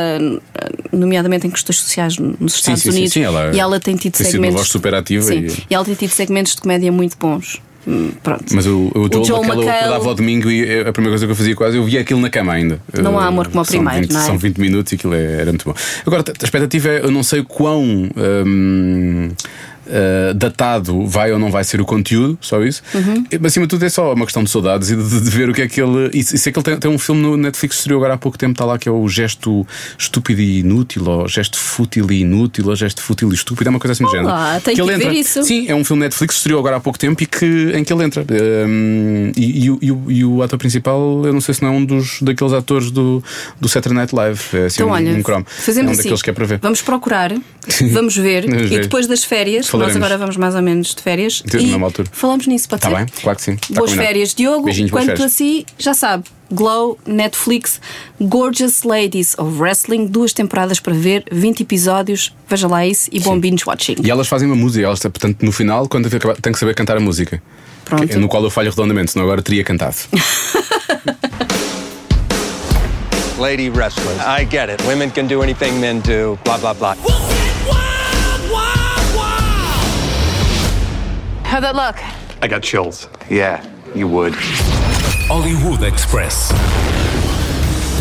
nomeadamente 0.92 1.46
em 1.48 1.52
questões 1.52 1.78
sociais 1.78 2.18
nos 2.18 2.56
Estados 2.56 2.82
sim, 2.82 2.92
sim, 2.92 2.98
Unidos. 2.98 3.14
sim, 3.14 3.22
ela 3.22 3.52
e 3.56 3.60
ela 3.60 3.69
tem 3.78 3.98
tido 3.98 4.14
tem 4.14 4.26
sido 4.26 4.36
uma 4.38 4.44
segmentos. 4.44 4.56
voz 4.62 4.70
super 4.70 4.96
ativa 4.96 5.26
Sim, 5.26 5.40
e- 5.48 5.66
e 5.70 5.76
ela 5.76 5.84
tem 5.84 5.96
tido 5.96 6.12
segmentos 6.12 6.56
de 6.56 6.62
comédia 6.62 6.90
muito 6.94 7.18
bons. 7.20 7.62
Hum, 7.86 8.12
Pronto. 8.24 8.46
Mas 8.54 8.66
o, 8.68 8.92
o, 8.96 9.10
Joel 9.12 9.26
Joel 9.26 9.44
McHale 9.44 9.66
eu 9.66 9.70
acordava 9.72 10.10
ao 10.10 10.16
domingo 10.16 10.50
e 10.52 10.82
a 10.82 10.92
primeira 10.94 11.12
coisa 11.12 11.26
que 11.26 11.32
eu 11.32 11.36
fazia 11.36 11.56
quase, 11.56 11.78
eu 11.78 11.84
via 11.84 12.02
aquilo 12.02 12.20
na 12.22 12.30
cama 12.30 12.54
ainda. 12.54 12.80
Não 13.02 13.18
há 13.20 13.24
Uh, 13.24 13.28
amor 13.28 13.48
como 13.48 13.60
ao 13.60 13.66
são 13.66 13.76
primeiro, 13.84 14.02
20, 14.08 14.12
não 14.14 14.22
é? 14.22 14.26
São 14.26 14.38
20 14.38 14.58
minutos 14.60 14.92
e 14.92 14.96
aquilo 14.96 15.14
é- 15.16 15.34
era 15.42 15.46
muito 15.52 15.66
bom. 15.66 15.74
Agora, 16.06 16.24
a 16.28 16.44
expectativa 16.46 16.88
é, 16.90 17.00
eu 17.04 17.12
não 17.12 17.24
sei 17.24 17.44
quão. 17.44 18.10
hum, 18.46 19.30
uh, 19.90 20.34
datado 20.34 21.06
vai 21.08 21.32
ou 21.32 21.40
não 21.40 21.52
vai 21.52 21.64
ser 21.64 21.82
o 21.82 21.86
conteúdo, 21.86 22.38
só 22.42 22.64
isso. 22.64 22.82
Uhum. 22.94 23.26
Mas 23.42 23.52
acima 23.52 23.66
de 23.66 23.70
tudo 23.72 23.86
é 23.86 23.90
só 23.90 24.14
uma 24.14 24.26
questão 24.26 24.44
de 24.44 24.50
saudades 24.50 24.90
e 24.92 24.96
de, 24.96 25.22
de 25.22 25.30
ver 25.30 25.50
o 25.50 25.54
que 25.54 25.62
é 25.64 25.68
que 25.68 25.82
ele. 25.82 26.10
E, 26.14 26.24
se- 26.24 26.36
e 26.36 26.38
sei 26.38 26.52
que 26.54 26.60
ele 26.60 26.64
tem, 26.64 26.78
tem 26.78 26.92
um 26.92 27.00
filme 27.00 27.22
no 27.22 27.36
Netflix 27.38 27.76
que 27.76 27.80
estreou 27.82 28.00
agora 28.00 28.14
há 28.14 28.18
pouco 28.18 28.38
tempo, 28.38 28.52
está 28.54 28.66
lá 28.66 28.78
que 28.78 28.88
é 28.88 28.92
o 28.92 29.08
gesto 29.08 29.66
estúpido 29.98 30.42
e 30.42 30.60
inútil, 30.60 31.04
ou 31.08 31.28
gesto 31.28 31.58
fútil 31.58 32.10
e 32.12 32.22
inútil, 32.22 32.68
ou 32.68 32.76
gesto 32.76 33.02
fútil 33.02 33.32
e 33.32 33.36
estúpido, 33.36 33.70
é 33.70 33.72
uma 33.72 33.80
coisa 33.80 33.94
assim 33.94 34.04
do 34.04 34.10
género. 34.12 34.28
Olá, 34.30 34.60
tenho 34.64 34.76
que 34.78 34.82
que 34.84 34.90
ele 34.90 34.98
ver 34.98 35.04
entra. 35.08 35.20
isso. 35.20 35.44
Sim, 35.44 35.66
é 35.68 35.76
um 35.76 35.84
filme 35.84 36.02
Netflix 36.04 36.34
que 36.36 36.38
estreou 36.40 36.60
agora 36.60 36.78
há 36.78 36.80
pouco 36.80 36.98
tempo 37.00 37.22
e 37.22 37.26
que, 37.26 37.72
em 37.76 37.84
que 37.84 37.92
ele 37.92 38.04
entra. 38.04 38.24
Um, 38.68 39.32
e, 39.36 39.66
e 39.66 39.72
o- 39.72 39.80
e 39.82 39.92
o- 39.92 40.12
e 40.12 40.26
o 40.26 40.44
ator 40.44 40.58
principal, 40.60 41.22
eu 41.26 41.34
não 41.34 41.42
sei 41.42 41.54
se 41.54 41.62
não 41.62 41.70
é 41.70 41.72
um 41.72 41.86
dos 41.86 42.22
daqueles 42.22 42.54
atores 42.54 42.92
do, 42.92 43.24
do 43.60 43.68
Saturday 43.70 43.98
Night 43.98 44.16
Live. 44.16 44.40
É 44.54 44.66
assim, 44.66 44.76
Então, 44.78 44.88
um, 44.90 44.92
olha, 44.92 45.12
um 45.14 45.24
fazemos 45.46 45.78
é 45.78 45.90
um 45.90 45.92
assim. 45.92 45.98
daqueles 46.04 46.22
que 46.22 46.30
é 46.30 46.34
para 46.34 46.46
ver. 46.46 46.60
Vamos 46.62 46.82
procurar, 46.82 47.32
vamos 47.92 48.16
ver, 48.16 48.46
e 48.46 48.80
depois 48.80 49.08
das 49.08 49.24
férias. 49.24 49.68
Nós 49.80 49.96
agora 49.96 50.18
vamos 50.18 50.38
mais 50.38 50.56
ou 50.56 50.62
menos 50.62 50.94
de 50.94 51.02
férias. 51.02 51.44
Na 51.52 51.60
e 51.60 51.66
mesma 51.68 51.88
altura. 51.88 52.08
Falamos 52.12 52.46
nisso, 52.48 52.68
pode 52.70 52.80
Está 52.86 52.90
ser? 52.90 53.06
bem? 53.06 53.14
Claro 53.22 53.38
que 53.38 53.44
sim. 53.44 53.54
Está 53.54 53.68
Boas 53.76 53.90
combinado. 53.92 54.08
férias, 54.08 54.34
Diogo. 54.36 54.64
Beijinhos, 54.66 54.92
boas 54.92 55.04
Quanto 55.06 55.18
férias. 55.18 55.34
a 55.34 55.36
si, 55.36 55.66
já 55.78 55.94
sabe. 55.94 56.24
Glow, 56.52 56.98
Netflix, 57.06 57.80
Gorgeous 58.20 58.82
Ladies 58.84 59.36
of 59.38 59.60
Wrestling, 59.60 60.08
duas 60.08 60.34
temporadas 60.34 60.80
para 60.80 60.94
ver, 60.94 61.24
20 61.32 61.62
episódios. 61.62 62.34
Veja 62.48 62.68
lá 62.68 62.86
isso 62.88 63.08
e 63.12 63.20
bom 63.20 63.40
binge 63.40 63.64
watching. 63.68 63.96
E 64.04 64.10
elas 64.10 64.28
fazem 64.28 64.48
uma 64.48 64.56
música, 64.56 64.84
elas, 64.84 65.00
portanto, 65.00 65.44
no 65.46 65.52
final, 65.52 65.88
quando 65.88 66.10
tenho 66.10 66.54
que 66.54 66.58
saber 66.60 66.74
cantar 66.74 66.98
a 66.98 67.00
música. 67.00 67.42
Pronto. 67.86 68.08
Que- 68.08 68.16
No 68.18 68.28
qual 68.28 68.44
eu 68.44 68.50
falho 68.50 68.70
redondamente, 68.72 69.12
senão 69.12 69.26
agora 69.26 69.42
teria 69.44 69.64
cantado. 69.64 69.96
Lady 73.38 73.70
wrestlers. 73.70 74.20
I 74.20 74.44
get 74.44 74.70
it. 74.70 74.84
Women 74.86 75.12
can 75.12 75.28
do 75.28 75.42
anything 75.42 75.80
men 75.80 76.00
do, 76.02 76.38
blah, 76.44 76.58
blah, 76.58 76.74
blah. 76.74 76.96
How'd 81.60 81.76
that 81.76 81.76
look? 81.76 82.42
I 82.42 82.48
got 82.48 82.64
chills. 82.64 83.10
Yeah, 83.30 83.62
you 83.94 84.08
would. 84.08 84.34
Hollywood 85.28 85.84
Express. 85.84 86.54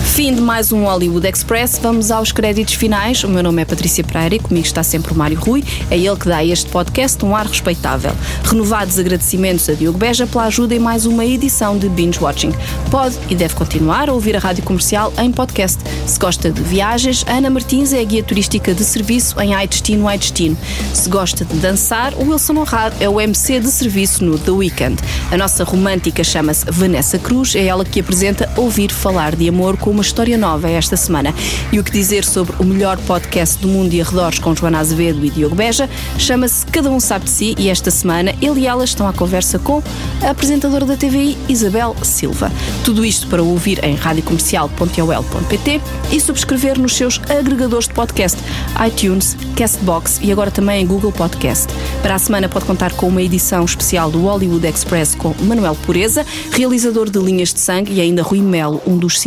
Fim 0.03 0.35
de 0.35 0.41
mais 0.41 0.73
um 0.73 0.85
Hollywood 0.85 1.29
Express, 1.29 1.79
vamos 1.81 2.11
aos 2.11 2.33
créditos 2.33 2.75
finais. 2.75 3.23
O 3.23 3.29
meu 3.29 3.43
nome 3.43 3.63
é 3.63 3.65
Patrícia 3.65 4.03
Pereira 4.03 4.35
e 4.35 4.39
comigo 4.39 4.67
está 4.67 4.83
sempre 4.83 5.13
o 5.13 5.15
Mário 5.17 5.39
Rui. 5.39 5.63
É 5.91 5.97
ele 5.97 6.17
que 6.17 6.29
dá 6.29 6.39
a 6.39 6.45
este 6.45 6.69
podcast 6.71 7.25
um 7.25 7.37
ar 7.37 7.47
respeitável. 7.47 8.13
Renovados 8.43 8.99
agradecimentos 8.99 9.69
a 9.69 9.75
Diogo 9.75 9.97
Beja 9.97 10.27
pela 10.27 10.45
ajuda 10.45 10.75
em 10.75 10.79
mais 10.79 11.07
uma 11.07 11.25
edição 11.25 11.79
de 11.79 11.89
Binge 11.89 12.19
Watching. 12.21 12.53
Pode 12.91 13.17
e 13.29 13.35
deve 13.35 13.55
continuar 13.55 14.09
a 14.09 14.13
ouvir 14.13 14.37
a 14.37 14.41
rádio 14.41 14.65
comercial 14.65 15.13
em 15.19 15.31
podcast. 15.31 15.79
Se 16.07 16.19
gosta 16.19 16.51
de 16.51 16.63
viagens, 16.63 17.25
Ana 17.29 17.49
Martins 17.49 17.93
é 17.93 18.01
a 18.01 18.05
guia 18.05 18.23
turística 18.23 18.75
de 18.75 18.85
serviço 18.85 19.41
em 19.41 19.55
Ai 19.55 19.69
Destino, 19.69 20.09
Ai 20.09 20.19
Destino. 20.19 20.57
Se 20.95 21.09
gosta 21.09 21.45
de 21.45 21.55
dançar, 21.59 22.13
o 22.15 22.31
Wilson 22.31 22.57
Honrado 22.57 22.97
é 22.99 23.09
o 23.09 23.21
MC 23.21 23.61
de 23.61 23.71
serviço 23.71 24.25
no 24.25 24.39
The 24.39 24.51
Weekend. 24.51 25.01
A 25.31 25.37
nossa 25.37 25.63
romântica 25.63 26.25
chama-se 26.25 26.65
Vanessa 26.71 27.19
Cruz, 27.19 27.55
é 27.55 27.67
ela 27.67 27.85
que 27.85 28.01
apresenta 28.01 28.51
Ouvir 28.57 28.91
Falar 28.91 29.37
de 29.37 29.49
Amor 29.49 29.77
com 29.77 29.88
uma 29.91 30.03
história 30.03 30.37
nova 30.39 30.71
esta 30.71 30.97
semana. 30.97 31.35
E 31.73 31.79
o 31.79 31.85
que 31.85 31.91
dizer 31.91 32.25
sobre 32.25 32.55
o 32.59 32.65
melhor 32.65 32.97
podcast 32.99 33.59
do 33.59 33.69
mundo 33.69 33.93
e 33.95 34.01
arredores 34.01 34.39
com 34.39 34.55
Joana 34.55 34.79
Azevedo 34.79 35.25
e 35.25 35.31
Diogo 35.31 35.55
Beja 35.55 35.89
chama-se 36.19 36.67
Cada 36.67 36.91
Um 36.91 37.01
Sabe 37.01 37.25
de 37.25 37.31
Si 37.31 37.55
e 37.59 37.69
esta 37.69 37.91
semana 37.91 38.35
ele 38.41 38.61
e 38.61 38.67
ela 38.67 38.85
estão 38.85 39.09
à 39.09 39.13
conversa 39.13 39.59
com 39.59 39.83
a 40.23 40.31
apresentadora 40.31 40.85
da 40.85 40.97
TVI, 40.97 41.37
Isabel 41.49 41.95
Silva. 42.03 42.51
Tudo 42.85 43.05
isto 43.05 43.27
para 43.27 43.43
ouvir 43.43 43.85
em 43.85 43.95
radiocomercial.ol.pt 43.95 45.81
e 46.11 46.21
subscrever 46.21 46.79
nos 46.79 46.95
seus 46.95 47.21
agregadores 47.29 47.89
de 47.89 47.95
podcast, 47.95 48.39
iTunes, 48.87 49.37
Castbox 49.57 50.21
e 50.23 50.31
agora 50.33 50.51
também 50.51 50.83
em 50.83 50.87
Google 50.87 51.13
Podcast. 51.13 51.73
Para 52.03 52.15
a 52.15 52.19
semana 52.19 52.49
pode 52.49 52.65
contar 52.65 52.93
com 52.93 53.09
uma 53.09 53.23
edição 53.23 53.65
especial 53.65 54.11
do 54.11 54.23
Hollywood 54.23 54.67
Express 54.67 55.15
com 55.15 55.35
Manuel 55.41 55.77
Pureza, 55.85 56.25
realizador 56.53 57.11
de 57.11 57.19
Linhas 57.19 57.53
de 57.53 57.61
Sangue 57.61 57.93
e 57.93 58.01
ainda 58.01 58.23
Rui 58.23 58.41
Melo, 58.41 58.83
um 58.87 58.97
dos 58.97 59.21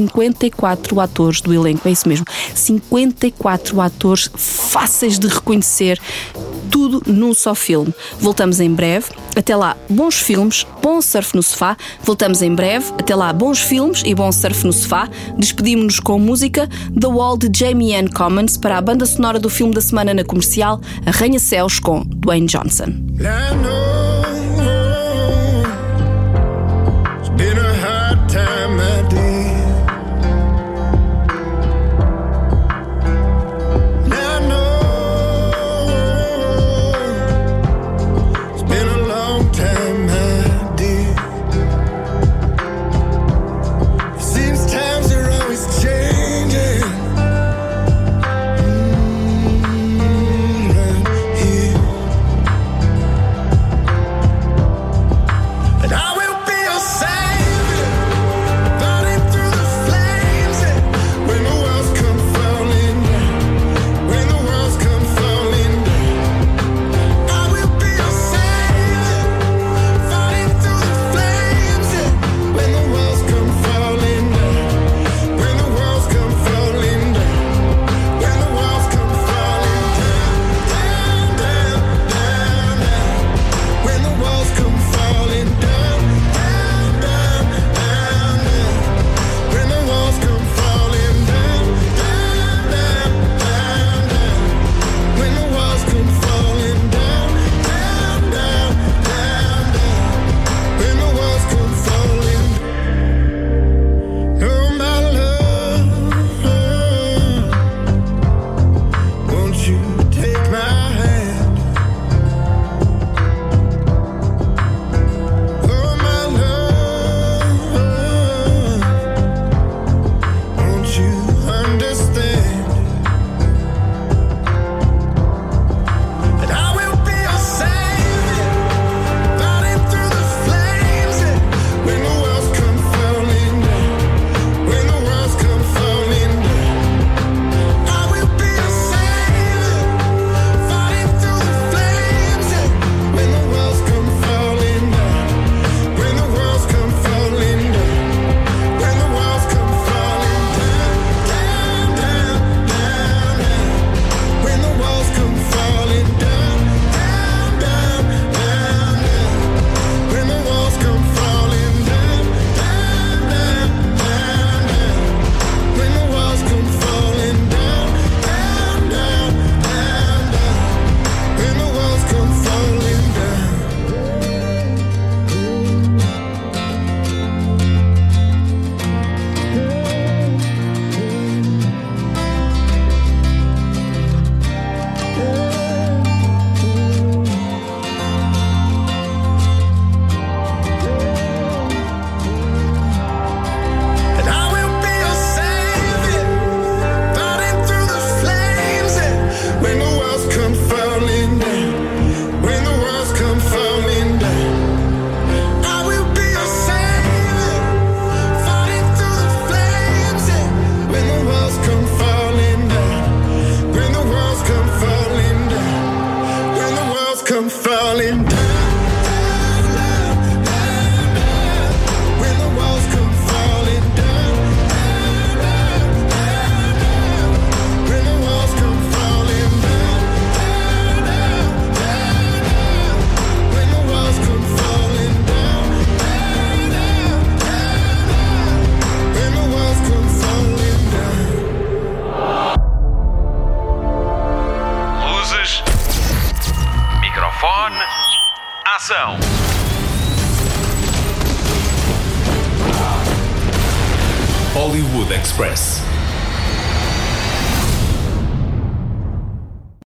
54 0.51 0.99
atores 0.99 1.41
do 1.41 1.53
elenco. 1.53 1.87
É 1.87 1.91
isso 1.91 2.07
mesmo, 2.07 2.25
54 2.53 3.79
atores 3.81 4.29
fáceis 4.35 5.17
de 5.17 5.27
reconhecer, 5.27 5.99
tudo 6.69 7.01
num 7.05 7.33
só 7.33 7.55
filme. 7.55 7.93
Voltamos 8.19 8.59
em 8.59 8.73
breve. 8.73 9.07
Até 9.35 9.55
lá, 9.55 9.77
bons 9.89 10.15
filmes, 10.15 10.65
bom 10.81 11.01
surf 11.01 11.35
no 11.35 11.41
sofá. 11.43 11.77
Voltamos 12.03 12.41
em 12.41 12.53
breve. 12.53 12.85
Até 12.97 13.15
lá, 13.15 13.31
bons 13.31 13.59
filmes 13.59 14.03
e 14.05 14.13
bom 14.13 14.31
surf 14.31 14.65
no 14.65 14.73
sofá. 14.73 15.09
Despedimos-nos 15.37 15.99
com 15.99 16.19
música 16.19 16.69
The 16.99 17.07
Wall 17.07 17.37
de 17.37 17.49
Jamie 17.57 17.95
Ann 17.95 18.07
Commons 18.07 18.57
para 18.57 18.77
a 18.77 18.81
banda 18.81 19.05
sonora 19.05 19.39
do 19.39 19.49
filme 19.49 19.73
da 19.73 19.81
semana 19.81 20.13
na 20.13 20.23
comercial 20.23 20.81
Arranha-Céus 21.05 21.79
com 21.79 22.03
Dwayne 22.05 22.47
Johnson. 22.47 22.93